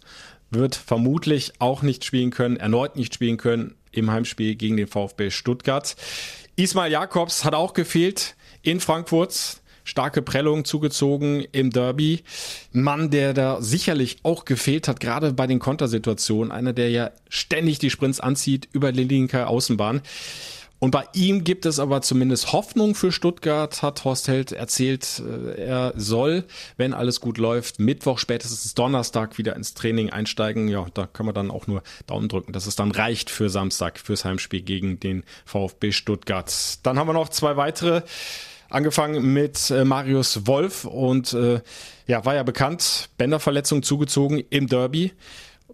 wird 0.54 0.75
vermutlich 0.75 1.54
auch 1.60 1.82
nicht 1.82 2.04
spielen 2.04 2.30
können, 2.30 2.58
erneut 2.58 2.97
nicht 2.97 3.13
spielen 3.13 3.38
können 3.38 3.73
im 3.91 4.12
Heimspiel 4.12 4.56
gegen 4.56 4.77
den 4.77 4.88
VfB 4.88 5.30
Stuttgart. 5.30 5.95
Ismail 6.56 6.91
Jakobs 6.91 7.45
hat 7.45 7.56
auch 7.56 7.73
gefehlt 7.73 8.36
in 8.62 8.80
Frankfurt. 8.80 9.58
Starke 9.84 10.21
Prellung 10.21 10.63
zugezogen 10.63 11.43
im 11.51 11.71
Derby. 11.71 12.23
Mann, 12.71 13.10
der 13.10 13.34
da 13.34 13.62
sicherlich 13.62 14.17
auch 14.23 14.45
gefehlt 14.45 14.88
hat, 14.88 14.99
gerade 14.99 15.34
bei 15.34 15.47
den 15.47 15.60
Kontersituationen. 15.60 16.51
Einer, 16.51 16.71
der 16.71 16.89
ja 16.91 17.12
ständig 17.30 17.80
die 17.80 17.89
Sprints 17.89 18.19
anzieht 18.19 18.69
über 18.71 18.91
die 18.91 19.04
linke 19.04 19.47
Außenbahn. 19.47 20.01
Und 20.83 20.89
bei 20.89 21.03
ihm 21.13 21.43
gibt 21.43 21.67
es 21.67 21.77
aber 21.77 22.01
zumindest 22.01 22.53
Hoffnung 22.53 22.95
für 22.95 23.11
Stuttgart, 23.11 23.83
hat 23.83 24.03
Horst 24.03 24.27
Held 24.27 24.51
erzählt. 24.51 25.21
Äh, 25.23 25.61
er 25.61 25.93
soll, 25.95 26.43
wenn 26.75 26.95
alles 26.95 27.21
gut 27.21 27.37
läuft, 27.37 27.79
Mittwoch, 27.79 28.17
spätestens 28.17 28.73
Donnerstag 28.73 29.37
wieder 29.37 29.55
ins 29.55 29.75
Training 29.75 30.09
einsteigen. 30.09 30.67
Ja, 30.69 30.87
da 30.95 31.05
kann 31.05 31.27
man 31.27 31.35
dann 31.35 31.51
auch 31.51 31.67
nur 31.67 31.83
Daumen 32.07 32.29
drücken, 32.29 32.51
dass 32.51 32.65
es 32.65 32.75
dann 32.75 32.89
reicht 32.89 33.29
für 33.29 33.51
Samstag, 33.51 33.99
fürs 33.99 34.25
Heimspiel 34.25 34.63
gegen 34.63 34.99
den 34.99 35.23
VfB 35.45 35.91
Stuttgart. 35.91 36.51
Dann 36.81 36.97
haben 36.97 37.07
wir 37.07 37.13
noch 37.13 37.29
zwei 37.29 37.57
weitere. 37.57 38.01
Angefangen 38.71 39.33
mit 39.33 39.69
äh, 39.69 39.85
Marius 39.85 40.47
Wolf 40.47 40.85
und 40.85 41.33
äh, 41.33 41.61
ja, 42.07 42.25
war 42.25 42.33
ja 42.33 42.41
bekannt, 42.41 43.09
Bänderverletzung 43.19 43.83
zugezogen 43.83 44.43
im 44.49 44.65
Derby 44.65 45.11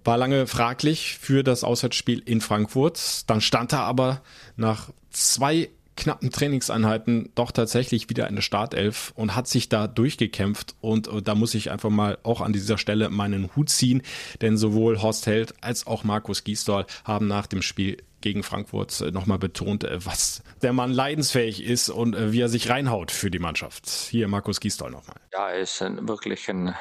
war 0.04 0.18
lange 0.18 0.48
fraglich 0.48 1.18
für 1.20 1.44
das 1.44 1.64
Auswärtsspiel 1.64 2.22
in 2.26 2.42
Frankfurt. 2.42 3.30
Dann 3.30 3.42
stand 3.42 3.74
er 3.74 3.82
aber 3.82 4.22
nach 4.56 4.90
zwei 5.12 5.70
knappen 5.98 6.32
Trainingseinheiten 6.32 7.32
doch 7.36 7.52
tatsächlich 7.52 8.10
wieder 8.10 8.28
in 8.30 8.36
der 8.36 8.42
Startelf 8.42 9.12
und 9.16 9.36
hat 9.36 9.48
sich 9.48 9.68
da 9.68 9.88
durchgekämpft. 9.88 10.76
Und 10.80 11.08
äh, 11.08 11.22
da 11.22 11.36
muss 11.36 11.56
ich 11.56 11.72
einfach 11.72 11.90
mal 11.90 12.18
auch 12.24 12.40
an 12.40 12.54
dieser 12.54 12.78
Stelle 12.78 13.10
meinen 13.10 13.50
Hut 13.56 13.70
ziehen, 13.70 14.04
denn 14.42 14.56
sowohl 14.56 15.02
Horst 15.02 15.26
Held 15.26 15.54
als 15.62 15.86
auch 15.86 16.04
Markus 16.06 16.44
Giesdorl 16.46 16.86
haben 17.04 17.28
nach 17.28 17.48
dem 17.48 17.62
Spiel 17.62 17.98
gegen 18.22 18.44
Frankfurt 18.44 19.02
äh, 19.02 19.12
nochmal 19.12 19.40
betont, 19.40 19.84
äh, 19.84 20.06
was 20.06 20.42
der 20.62 20.72
Mann 20.72 20.92
leidensfähig 20.92 21.64
ist 21.64 21.90
und 21.90 22.16
wie 22.32 22.42
er 22.42 22.50
sich 22.50 22.70
reinhaut 22.70 23.12
für 23.12 23.30
die 23.30 23.40
Mannschaft. 23.40 23.90
Hier 23.90 24.28
Markus 24.28 24.60
Giesdorl 24.60 24.92
nochmal. 24.92 25.18
Ja, 25.34 25.50
er 25.50 25.60
ist 25.60 25.82
wirklich 25.82 26.50
ein 26.50 26.74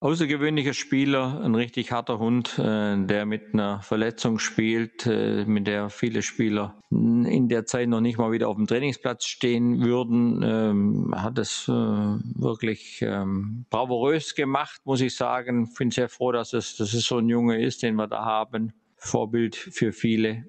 außergewöhnlicher 0.00 0.74
Spieler, 0.74 1.40
ein 1.42 1.54
richtig 1.54 1.90
harter 1.92 2.18
Hund, 2.18 2.58
äh, 2.58 2.96
der 3.06 3.26
mit 3.26 3.54
einer 3.54 3.80
Verletzung 3.80 4.38
spielt, 4.38 5.06
äh, 5.06 5.44
mit 5.46 5.66
der 5.66 5.90
viele 5.90 6.22
Spieler 6.22 6.80
in 6.90 7.48
der 7.48 7.66
Zeit 7.66 7.88
noch 7.88 8.00
nicht 8.00 8.18
mal 8.18 8.30
wieder 8.30 8.48
auf 8.48 8.56
dem 8.56 8.66
Trainingsplatz 8.66 9.24
stehen 9.24 9.82
würden, 9.82 10.42
ähm, 10.44 11.14
hat 11.16 11.38
es 11.38 11.66
äh, 11.68 11.72
wirklich 11.72 13.02
ähm, 13.02 13.66
bravourös 13.70 14.34
gemacht, 14.34 14.80
muss 14.84 15.00
ich 15.00 15.16
sagen. 15.16 15.72
Bin 15.76 15.90
sehr 15.90 16.08
froh, 16.08 16.32
dass 16.32 16.52
es, 16.52 16.76
dass 16.76 16.94
es 16.94 17.04
so 17.04 17.18
ein 17.18 17.28
Junge 17.28 17.60
ist, 17.60 17.82
den 17.82 17.96
wir 17.96 18.06
da 18.06 18.24
haben. 18.24 18.72
Vorbild 19.06 19.56
für 19.56 19.92
viele. 19.92 20.44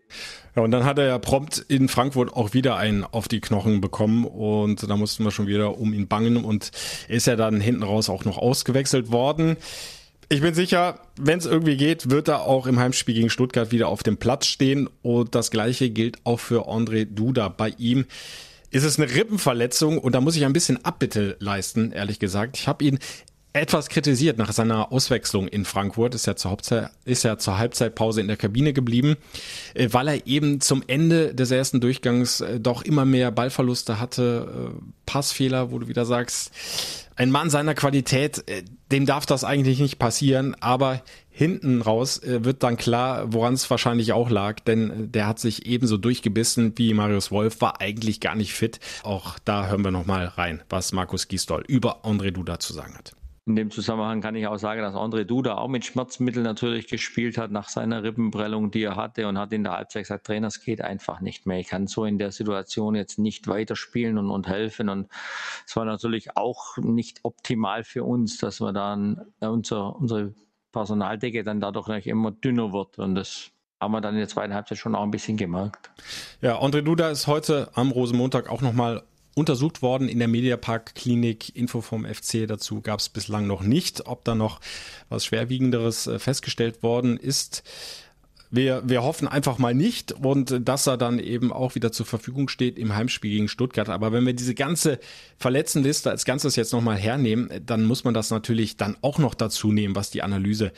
Ja, 0.56 0.64
und 0.64 0.72
dann 0.72 0.84
hat 0.84 1.00
er 1.00 1.08
ja 1.08 1.20
prompt 1.20 1.60
in 1.70 1.88
Frankfurt 1.88 2.34
auch 2.34 2.54
wieder 2.54 2.76
einen 2.76 3.04
auf 3.04 3.28
die 3.28 3.40
Knochen 3.40 3.80
bekommen 3.80 4.26
und 4.26 4.90
da 4.90 4.98
mussten 4.98 5.24
wir 5.24 5.32
schon 5.32 5.48
wieder 5.48 5.78
um 5.78 5.94
ihn 5.94 6.08
bangen 6.08 6.44
und 6.44 6.72
ist 7.08 7.28
ja 7.28 7.36
dann 7.36 7.62
hinten 7.62 7.84
raus 7.84 8.10
auch 8.10 8.26
noch 8.26 8.38
ausgewechselt 8.38 9.12
worden. 9.12 9.58
Ich 10.30 10.42
bin 10.42 10.54
sicher, 10.54 11.00
wenn 11.18 11.40
es 11.40 11.46
irgendwie 11.46 11.78
geht, 11.78 12.10
wird 12.10 12.28
er 12.28 12.42
auch 12.42 12.68
im 12.68 12.80
Heimspiel 12.80 13.16
gegen 13.16 13.30
Stuttgart 13.30 13.72
wieder 13.72 13.88
auf 13.88 14.04
dem 14.04 14.18
Platz 14.18 14.48
stehen 14.48 14.90
und 15.02 15.36
das 15.36 15.52
gleiche 15.52 15.90
gilt 15.90 16.18
auch 16.26 16.42
für 16.42 16.68
André 16.68 17.06
Duda. 17.06 17.48
Bei 17.48 17.70
ihm 17.78 18.06
ist 18.70 18.84
es 18.84 19.00
eine 19.00 19.14
Rippenverletzung 19.14 19.98
und 19.98 20.14
da 20.14 20.22
muss 20.22 20.36
ich 20.36 20.44
ein 20.44 20.52
bisschen 20.52 20.84
Abbitte 20.84 21.38
leisten, 21.40 21.92
ehrlich 21.92 22.20
gesagt. 22.20 22.58
Ich 22.58 22.68
habe 22.68 22.84
ihn 22.84 23.00
etwas 23.54 23.90
kritisiert 23.90 24.38
nach 24.38 24.52
seiner 24.52 24.92
Auswechslung 24.92 25.48
in 25.48 25.66
Frankfurt, 25.66 26.16
ist 26.16 26.28
ja 26.28 26.36
zur, 26.36 26.52
Hauptzeit, 26.52 26.92
ist 27.06 27.24
ja 27.24 27.38
zur 27.38 27.58
Halbzeitpause 27.58 28.22
in 28.22 28.28
der 28.28 28.38
Kabine 28.38 28.74
geblieben, 28.74 29.16
äh, 29.74 29.90
weil 29.92 30.08
er 30.08 30.28
eben 30.28 30.62
zum 30.62 30.84
Ende 30.86 31.34
des 31.34 31.52
ersten 31.52 31.82
Durchgangs 31.82 32.42
äh, 32.42 32.60
doch 32.60 32.84
immer 32.84 33.06
mehr 33.06 33.32
Ballverluste 33.32 34.00
hatte, 34.00 34.74
äh, 34.76 34.82
Passfehler, 35.06 35.72
wo 35.72 35.80
du 35.80 35.88
wieder 35.88 36.06
sagst, 36.06 36.52
ein 37.16 37.32
Mann 37.32 37.50
seiner 37.50 37.74
Qualität, 37.74 38.44
dem 38.92 39.08
darf 39.08 39.26
das 39.26 39.44
eigentlich 39.44 39.80
nicht 39.80 39.98
passieren, 39.98 40.56
aber 40.60 41.02
hinten 41.32 41.82
raus 41.82 42.22
wird 42.24 42.62
dann 42.62 42.78
klar, 42.78 43.34
woran 43.34 43.56
es 43.56 43.68
wahrscheinlich 43.72 44.14
auch 44.14 44.30
lag, 44.30 44.60
denn 44.60 45.12
der 45.12 45.26
hat 45.26 45.40
sich 45.40 45.66
ebenso 45.66 45.98
durchgebissen 45.98 46.74
wie 46.76 46.94
Marius 46.94 47.32
Wolf, 47.32 47.60
war 47.60 47.82
eigentlich 47.82 48.20
gar 48.20 48.36
nicht 48.36 48.54
fit. 48.54 48.80
Auch 49.02 49.40
da 49.40 49.66
hören 49.66 49.84
wir 49.84 49.90
nochmal 49.90 50.26
rein, 50.26 50.62
was 50.70 50.92
Markus 50.92 51.28
Gisdol 51.28 51.64
über 51.68 52.06
André 52.06 52.30
Duda 52.30 52.60
zu 52.60 52.74
sagen 52.74 52.96
hat. 52.96 53.16
In 53.48 53.56
dem 53.56 53.72
Zusammenhang 53.72 54.20
kann 54.20 54.36
ich 54.36 54.46
auch 54.46 54.58
sagen, 54.58 54.82
dass 54.82 54.94
André 54.94 55.24
Duda 55.24 55.58
auch 55.58 55.70
mit 55.70 55.86
Schmerzmitteln 55.86 56.44
natürlich 56.44 56.88
gespielt 56.88 57.38
hat 57.38 57.50
nach 57.50 57.70
seiner 57.70 58.04
Rippenprellung, 58.04 58.72
die 58.72 58.84
er 58.84 58.98
hatte 58.98 59.26
und 59.26 59.38
hat 59.38 59.54
in 59.54 59.64
der 59.64 59.72
Halbzeit 59.72 60.04
gesagt, 60.04 60.26
Trainer, 60.26 60.48
es 60.48 60.60
geht 60.60 60.82
einfach 60.82 61.22
nicht 61.22 61.46
mehr. 61.46 61.58
Ich 61.60 61.68
kann 61.68 61.88
so 61.88 62.04
in 62.04 62.18
der 62.18 62.34
Situation 62.34 62.94
jetzt 62.94 63.20
nicht 63.20 63.48
weiterspielen 63.48 64.18
und, 64.18 64.32
und 64.32 64.50
helfen. 64.50 64.90
Und 64.90 65.08
es 65.66 65.78
war 65.78 65.86
natürlich 65.86 66.36
auch 66.36 66.76
nicht 66.76 67.22
optimal 67.24 67.86
für 67.86 68.04
uns, 68.04 68.38
dass 68.38 68.60
wir 68.60 68.74
dann 68.74 69.22
äh, 69.40 69.48
unser, 69.48 69.96
unsere 69.96 70.34
Personaldecke 70.74 71.46
dann 71.46 71.62
dadurch 71.62 72.06
immer 72.06 72.32
dünner 72.32 72.74
wird. 72.74 73.00
Und 73.00 73.16
das 73.16 73.52
haben 73.80 73.94
wir 73.94 74.02
dann 74.02 74.16
in 74.16 74.20
der 74.20 74.28
zweiten 74.28 74.54
Halbzeit 74.54 74.78
schon 74.78 74.94
auch 74.94 75.04
ein 75.04 75.12
bisschen 75.12 75.38
gemerkt. 75.38 75.90
Ja, 76.42 76.62
André 76.62 76.82
Duda 76.82 77.10
ist 77.12 77.28
heute 77.28 77.70
am 77.76 77.92
Rosenmontag 77.92 78.50
auch 78.50 78.62
nochmal 78.62 79.04
untersucht 79.38 79.84
worden 79.84 80.10
in 80.10 80.18
der 80.18 80.28
Mediapark-Klinik. 80.28 81.56
Info 81.56 81.82
vom 81.82 82.06
FC 82.06 82.48
dazu 82.48 82.82
gab 82.82 83.00
es 83.00 83.10
bislang 83.10 83.46
noch 83.46 83.62
nicht. 83.62 84.08
Ob 84.08 84.26
da 84.26 84.34
noch 84.34 84.60
was 85.10 85.26
Schwerwiegenderes 85.26 86.08
äh, 86.08 86.18
festgestellt 86.18 86.82
worden 86.82 87.18
ist, 87.18 87.64
wir, 88.50 88.82
wir 88.86 89.04
hoffen 89.04 89.28
einfach 89.28 89.58
mal 89.58 89.74
nicht 89.74 90.14
und 90.14 90.68
dass 90.68 90.88
er 90.88 90.98
dann 90.98 91.20
eben 91.20 91.52
auch 91.52 91.76
wieder 91.76 91.92
zur 91.92 92.06
Verfügung 92.06 92.48
steht 92.48 92.80
im 92.80 92.96
Heimspiel 92.96 93.32
gegen 93.32 93.48
Stuttgart. 93.50 93.90
Aber 93.90 94.12
wenn 94.12 94.26
wir 94.26 94.34
diese 94.34 94.56
ganze 94.56 95.00
Verletztenliste 95.38 96.10
als 96.10 96.26
Ganzes 96.26 96.56
jetzt 96.56 96.72
nochmal 96.72 96.96
hernehmen, 96.96 97.50
dann 97.66 97.84
muss 97.84 98.06
man 98.06 98.14
das 98.14 98.32
natürlich 98.32 98.78
dann 98.78 98.96
auch 99.02 99.20
noch 99.20 99.36
dazu 99.36 99.72
nehmen, 99.72 99.96
was 99.96 100.12
die 100.12 100.24
Analyse 100.24 100.72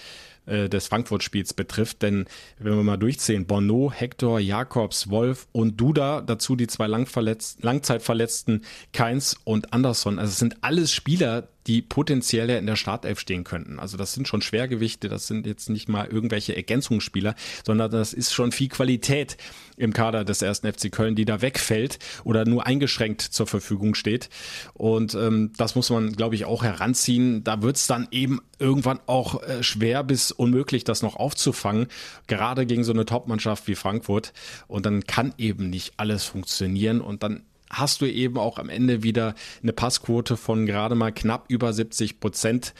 äh, 0.50 0.70
des 0.70 0.88
Frankfurt-Spiels 0.88 1.54
betrifft. 1.54 2.02
Denn 2.02 2.26
wenn 2.58 2.76
wir 2.76 2.84
mal 2.84 2.98
durchzählen, 2.98 3.46
Bono, 3.46 3.92
Hector, 3.92 4.40
Jakobs, 4.40 5.10
Wolf 5.10 5.48
und 5.52 5.80
Duda, 5.80 6.22
dazu 6.22 6.56
die 6.56 6.68
zwei 6.68 6.88
Langzeitverletzten 6.88 8.66
Keins 8.92 9.38
und 9.44 9.74
Anderson. 9.74 10.20
Also 10.20 10.32
es 10.32 10.40
sind 10.40 10.58
alles 10.62 10.92
Spieler, 10.92 11.48
die 11.68 11.84
potenziell 11.84 12.50
in 12.50 12.66
der 12.66 12.76
Startelf 12.76 13.20
stehen 13.20 13.44
könnten. 13.44 13.80
Also 13.80 13.96
das 13.96 14.14
sind 14.14 14.28
schon 14.28 14.42
Schwergewichte, 14.42 15.08
das 15.08 15.28
sind 15.28 15.46
jetzt 15.46 15.70
nicht 15.70 15.88
mal 15.88 16.08
irgendwelche 16.08 16.56
Ergänzungsspieler, 16.56 17.36
sondern 17.64 17.92
das 17.92 18.14
ist 18.14 18.34
schon 18.34 18.52
viel 18.52 18.70
Qualität 18.70 19.38
im 19.78 19.94
Kader 19.94 20.26
des 20.26 20.42
ersten 20.42 20.72
FC 20.72 20.92
Köln, 20.92 21.16
die 21.16 21.26
da 21.26 21.44
wegfällt 21.44 22.00
oder 22.24 22.44
nur 22.46 22.66
eingeschränkt 22.66 23.22
zur 23.22 23.46
Verfügung 23.46 23.94
steht. 23.94 24.30
Und 24.74 25.14
ähm, 25.14 25.52
das 25.58 25.76
muss 25.76 25.92
man, 25.92 26.14
glaube 26.14 26.34
ich, 26.34 26.46
auch 26.46 26.64
heranziehen. 26.64 27.44
Da 27.44 27.62
wird 27.62 27.76
es 27.76 27.86
dann 27.86 28.08
eben 28.10 28.40
irgendwann 28.60 29.00
auch 29.06 29.42
äh, 29.44 29.64
schwer 29.64 30.04
bis 30.04 30.32
unmöglich, 30.32 30.84
das 30.84 31.02
noch 31.02 31.16
aufzufangen, 31.16 31.88
gerade 32.28 32.66
gegen 32.66 32.84
so 32.84 32.94
eine 32.94 33.06
Topmannschaft 33.06 33.68
wie 33.68 33.76
Frankfurt. 33.76 34.34
Und 34.68 34.86
dann 34.86 35.04
kann 35.06 35.34
eben 35.38 35.70
nicht 35.70 35.94
alles 35.98 36.26
funktionieren 36.26 37.02
und 37.02 37.24
dann 37.24 37.44
hast 37.70 38.02
du 38.02 38.06
eben 38.06 38.38
auch 38.38 38.58
am 38.58 38.70
Ende 38.70 39.04
wieder 39.04 39.36
eine 39.62 39.74
Passquote 39.74 40.38
von 40.38 40.66
gerade 40.66 40.96
mal 40.96 41.12
knapp 41.12 41.46
über 41.50 41.72
70 41.72 42.20
Prozent. 42.20 42.74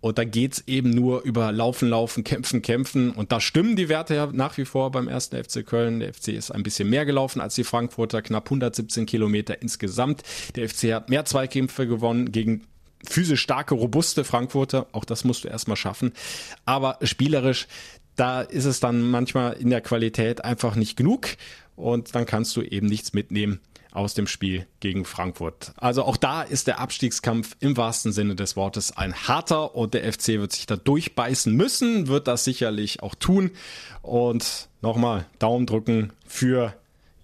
Und 0.00 0.16
da 0.16 0.24
geht's 0.24 0.64
eben 0.66 0.88
nur 0.90 1.22
über 1.22 1.52
Laufen, 1.52 1.90
Laufen, 1.90 2.24
Kämpfen, 2.24 2.62
Kämpfen. 2.62 3.10
Und 3.10 3.32
da 3.32 3.40
stimmen 3.40 3.76
die 3.76 3.90
Werte 3.90 4.14
ja 4.14 4.30
nach 4.32 4.56
wie 4.56 4.64
vor 4.64 4.90
beim 4.90 5.08
ersten 5.08 5.42
FC 5.42 5.66
Köln. 5.66 6.00
Der 6.00 6.14
FC 6.14 6.28
ist 6.28 6.50
ein 6.50 6.62
bisschen 6.62 6.88
mehr 6.88 7.04
gelaufen 7.04 7.40
als 7.40 7.54
die 7.54 7.64
Frankfurter, 7.64 8.22
knapp 8.22 8.46
117 8.46 9.04
Kilometer 9.04 9.60
insgesamt. 9.60 10.22
Der 10.56 10.68
FC 10.70 10.94
hat 10.94 11.10
mehr 11.10 11.26
Zweikämpfe 11.26 11.86
gewonnen 11.86 12.32
gegen 12.32 12.62
physisch 13.10 13.40
starke, 13.40 13.74
robuste 13.74 14.24
Frankfurter. 14.24 14.86
Auch 14.92 15.04
das 15.04 15.24
musst 15.24 15.44
du 15.44 15.48
erstmal 15.48 15.76
schaffen. 15.76 16.12
Aber 16.64 16.98
spielerisch, 17.02 17.66
da 18.16 18.42
ist 18.42 18.64
es 18.64 18.80
dann 18.80 19.10
manchmal 19.10 19.54
in 19.54 19.70
der 19.70 19.80
Qualität 19.80 20.44
einfach 20.44 20.76
nicht 20.76 20.96
genug. 20.96 21.28
Und 21.76 22.14
dann 22.14 22.26
kannst 22.26 22.54
du 22.56 22.62
eben 22.62 22.86
nichts 22.86 23.12
mitnehmen 23.12 23.60
aus 23.92 24.14
dem 24.14 24.26
Spiel 24.26 24.66
gegen 24.80 25.04
Frankfurt. 25.04 25.72
Also 25.76 26.04
auch 26.04 26.16
da 26.16 26.42
ist 26.42 26.66
der 26.66 26.78
Abstiegskampf 26.78 27.56
im 27.60 27.76
wahrsten 27.76 28.12
Sinne 28.12 28.36
des 28.36 28.56
Wortes 28.56 28.96
ein 28.96 29.14
harter 29.14 29.74
und 29.74 29.94
der 29.94 30.10
FC 30.12 30.28
wird 30.38 30.52
sich 30.52 30.66
da 30.66 30.76
durchbeißen 30.76 31.54
müssen, 31.54 32.06
wird 32.06 32.28
das 32.28 32.44
sicherlich 32.44 33.02
auch 33.02 33.14
tun. 33.14 33.50
Und 34.02 34.68
nochmal 34.80 35.26
Daumen 35.38 35.66
drücken 35.66 36.12
für 36.26 36.74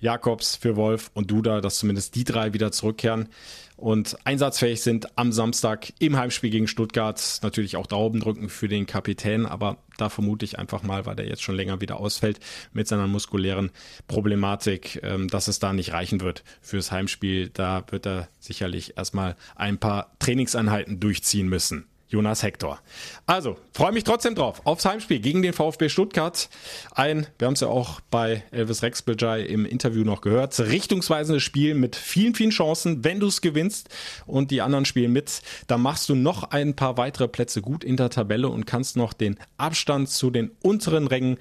Jakobs, 0.00 0.56
für 0.56 0.76
Wolf 0.76 1.10
und 1.14 1.30
Duda, 1.30 1.60
dass 1.60 1.76
zumindest 1.76 2.14
die 2.14 2.24
drei 2.24 2.52
wieder 2.52 2.72
zurückkehren 2.72 3.28
und 3.76 4.16
einsatzfähig 4.24 4.80
sind 4.80 5.18
am 5.18 5.32
Samstag 5.32 5.92
im 5.98 6.16
Heimspiel 6.16 6.50
gegen 6.50 6.66
Stuttgart. 6.66 7.40
Natürlich 7.42 7.76
auch 7.76 7.86
Daumen 7.86 8.20
drücken 8.20 8.48
für 8.48 8.68
den 8.68 8.86
Kapitän, 8.86 9.44
aber 9.44 9.78
da 9.98 10.08
vermute 10.08 10.44
ich 10.44 10.58
einfach 10.58 10.82
mal, 10.82 11.04
weil 11.04 11.16
der 11.16 11.26
jetzt 11.26 11.42
schon 11.42 11.56
länger 11.56 11.80
wieder 11.80 11.98
ausfällt 11.98 12.40
mit 12.72 12.88
seiner 12.88 13.06
muskulären 13.06 13.70
Problematik, 14.08 15.00
ähm, 15.02 15.28
dass 15.28 15.48
es 15.48 15.58
da 15.58 15.72
nicht 15.72 15.92
reichen 15.92 16.22
wird 16.22 16.42
fürs 16.62 16.90
Heimspiel. 16.90 17.50
Da 17.50 17.84
wird 17.90 18.06
er 18.06 18.28
sicherlich 18.38 18.96
erstmal 18.96 19.36
ein 19.56 19.78
paar 19.78 20.12
Trainingseinheiten 20.20 20.98
durchziehen 20.98 21.48
müssen. 21.48 21.86
Jonas 22.08 22.42
Hector. 22.42 22.80
Also, 23.26 23.56
freue 23.72 23.92
mich 23.92 24.04
trotzdem 24.04 24.34
drauf 24.34 24.62
aufs 24.64 24.84
Heimspiel 24.84 25.18
gegen 25.18 25.42
den 25.42 25.52
VfB 25.52 25.88
Stuttgart. 25.88 26.48
Ein, 26.92 27.26
wir 27.38 27.46
haben 27.46 27.54
es 27.54 27.60
ja 27.60 27.68
auch 27.68 28.00
bei 28.10 28.44
Elvis 28.52 28.82
Rexbejai 28.82 29.42
im 29.42 29.66
Interview 29.66 30.04
noch 30.04 30.20
gehört, 30.20 30.58
richtungsweisendes 30.58 31.42
Spiel 31.42 31.74
mit 31.74 31.96
vielen, 31.96 32.34
vielen 32.34 32.50
Chancen. 32.50 33.04
Wenn 33.04 33.20
du 33.20 33.26
es 33.26 33.40
gewinnst 33.40 33.88
und 34.26 34.50
die 34.50 34.62
anderen 34.62 34.84
spielen 34.84 35.12
mit, 35.12 35.42
dann 35.66 35.82
machst 35.82 36.08
du 36.08 36.14
noch 36.14 36.44
ein 36.44 36.76
paar 36.76 36.96
weitere 36.96 37.28
Plätze 37.28 37.60
gut 37.60 37.82
in 37.82 37.96
der 37.96 38.10
Tabelle 38.10 38.48
und 38.48 38.66
kannst 38.66 38.96
noch 38.96 39.12
den 39.12 39.38
Abstand 39.56 40.08
zu 40.08 40.30
den 40.30 40.52
unteren 40.62 41.08
Rängen 41.08 41.38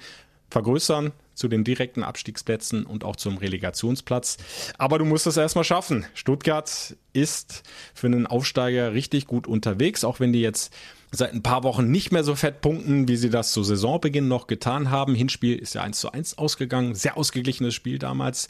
vergrößern 0.50 1.12
zu 1.36 1.46
den 1.46 1.62
direkten 1.62 2.02
Abstiegsplätzen 2.02 2.84
und 2.84 3.04
auch 3.04 3.14
zum 3.14 3.38
Relegationsplatz. 3.38 4.38
Aber 4.78 4.98
du 4.98 5.04
musst 5.04 5.26
es 5.26 5.36
erstmal 5.36 5.64
schaffen. 5.64 6.06
Stuttgart 6.14 6.96
ist 7.12 7.62
für 7.94 8.08
einen 8.08 8.26
Aufsteiger 8.26 8.92
richtig 8.92 9.26
gut 9.26 9.46
unterwegs, 9.46 10.02
auch 10.02 10.18
wenn 10.18 10.32
die 10.32 10.40
jetzt 10.40 10.72
seit 11.12 11.32
ein 11.32 11.42
paar 11.42 11.62
Wochen 11.62 11.90
nicht 11.90 12.10
mehr 12.10 12.24
so 12.24 12.34
fett 12.34 12.60
punkten, 12.60 13.06
wie 13.06 13.16
sie 13.16 13.30
das 13.30 13.52
zu 13.52 13.62
Saisonbeginn 13.62 14.26
noch 14.26 14.48
getan 14.48 14.90
haben. 14.90 15.14
Hinspiel 15.14 15.56
ist 15.56 15.74
ja 15.74 15.82
1 15.82 16.00
zu 16.00 16.10
1 16.10 16.38
ausgegangen. 16.38 16.94
Sehr 16.94 17.16
ausgeglichenes 17.16 17.74
Spiel 17.74 17.98
damals 17.98 18.48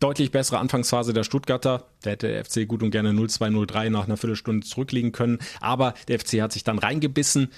deutlich 0.00 0.30
bessere 0.30 0.58
Anfangsphase 0.58 1.12
der 1.12 1.24
Stuttgarter. 1.24 1.84
Da 2.02 2.10
hätte 2.10 2.28
der 2.28 2.44
FC 2.44 2.66
gut 2.66 2.82
und 2.82 2.90
gerne 2.90 3.10
0-2-0-3 3.10 3.90
nach 3.90 4.06
einer 4.06 4.16
Viertelstunde 4.16 4.66
zurückliegen 4.66 5.12
können. 5.12 5.38
Aber 5.60 5.94
der 6.08 6.18
FC 6.18 6.40
hat 6.40 6.52
sich 6.52 6.64
dann 6.64 6.78
reingebissen 6.78 7.50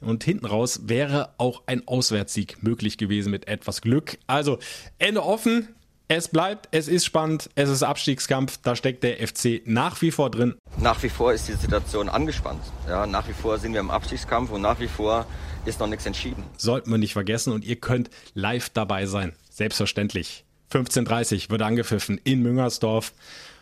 und 0.00 0.24
hinten 0.24 0.46
raus 0.46 0.80
wäre 0.84 1.30
auch 1.38 1.62
ein 1.66 1.86
Auswärtssieg 1.86 2.62
möglich 2.62 2.98
gewesen 2.98 3.30
mit 3.30 3.48
etwas 3.48 3.80
Glück. 3.80 4.18
Also 4.26 4.58
Ende 4.98 5.22
offen. 5.22 5.68
Es 6.10 6.28
bleibt, 6.28 6.68
es 6.70 6.88
ist 6.88 7.04
spannend, 7.04 7.50
es 7.54 7.68
ist 7.68 7.82
Abstiegskampf, 7.82 8.58
da 8.62 8.74
steckt 8.74 9.04
der 9.04 9.18
FC 9.28 9.60
nach 9.66 10.00
wie 10.00 10.10
vor 10.10 10.30
drin. 10.30 10.54
Nach 10.78 11.02
wie 11.02 11.10
vor 11.10 11.34
ist 11.34 11.48
die 11.48 11.52
Situation 11.52 12.08
angespannt. 12.08 12.62
Ja, 12.88 13.06
nach 13.06 13.28
wie 13.28 13.34
vor 13.34 13.58
sind 13.58 13.74
wir 13.74 13.80
im 13.80 13.90
Abstiegskampf 13.90 14.50
und 14.50 14.62
nach 14.62 14.80
wie 14.80 14.88
vor 14.88 15.26
ist 15.66 15.80
noch 15.80 15.86
nichts 15.86 16.06
entschieden. 16.06 16.44
Sollten 16.56 16.90
wir 16.90 16.96
nicht 16.96 17.12
vergessen 17.12 17.52
und 17.52 17.62
ihr 17.62 17.76
könnt 17.76 18.08
live 18.32 18.70
dabei 18.70 19.04
sein. 19.04 19.34
Selbstverständlich. 19.50 20.46
15.30 20.72 21.50
wird 21.50 21.60
angepfiffen 21.60 22.18
in 22.24 22.40
Müngersdorf. 22.42 23.12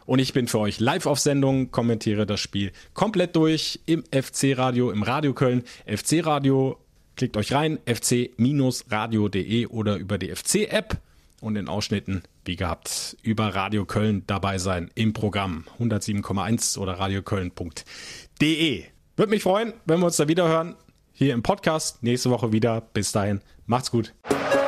Und 0.07 0.21
ich 0.21 0.33
bin 0.33 0.47
für 0.49 0.61
euch 0.61 0.81
live 0.81 1.07
auf 1.07 1.19
Sendung, 1.19 1.71
kommentiere 1.71 2.27
das 2.27 2.41
Spiel 2.41 2.73
komplett 2.95 3.37
durch 3.37 3.81
im 3.87 4.05
FC-Radio, 4.05 4.91
im 4.91 5.03
Radio 5.03 5.35
Köln. 5.35 5.65
FC-Radio, 5.87 6.79
klickt 7.17 7.37
euch 7.37 7.53
rein, 7.53 7.79
fc-radio.de 7.87 9.67
oder 9.67 9.97
über 9.97 10.19
die 10.19 10.35
FC-App 10.35 10.99
und 11.41 11.57
in 11.57 11.69
Ausschnitten, 11.69 12.23
wie 12.45 12.57
gehabt, 12.57 13.17
über 13.23 13.55
Radio 13.55 13.85
Köln 13.85 14.23
dabei 14.27 14.59
sein 14.59 14.91
im 14.95 15.13
Programm 15.13 15.65
107,1 15.81 16.79
oder 16.79 16.95
radioköln.de. 16.95 18.85
Würde 19.17 19.31
mich 19.31 19.43
freuen, 19.43 19.73
wenn 19.85 20.01
wir 20.01 20.07
uns 20.07 20.17
da 20.17 20.29
wieder 20.29 20.49
hören. 20.49 20.77
Hier 21.13 21.35
im 21.35 21.43
Podcast. 21.43 22.03
Nächste 22.03 22.31
Woche 22.31 22.53
wieder. 22.53 22.81
Bis 22.81 23.13
dahin. 23.13 23.41
Macht's 23.67 23.91
gut. 23.91 24.13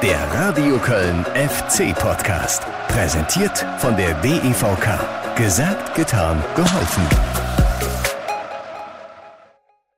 Der 0.03 0.19
Radio 0.33 0.79
Köln 0.79 1.25
FC 1.25 1.95
Podcast. 1.95 2.63
Präsentiert 2.89 3.59
von 3.79 3.97
der 3.97 4.15
DEVK. 4.23 5.18
Gesagt, 5.39 5.95
getan, 5.95 6.43
geholfen. 6.57 7.38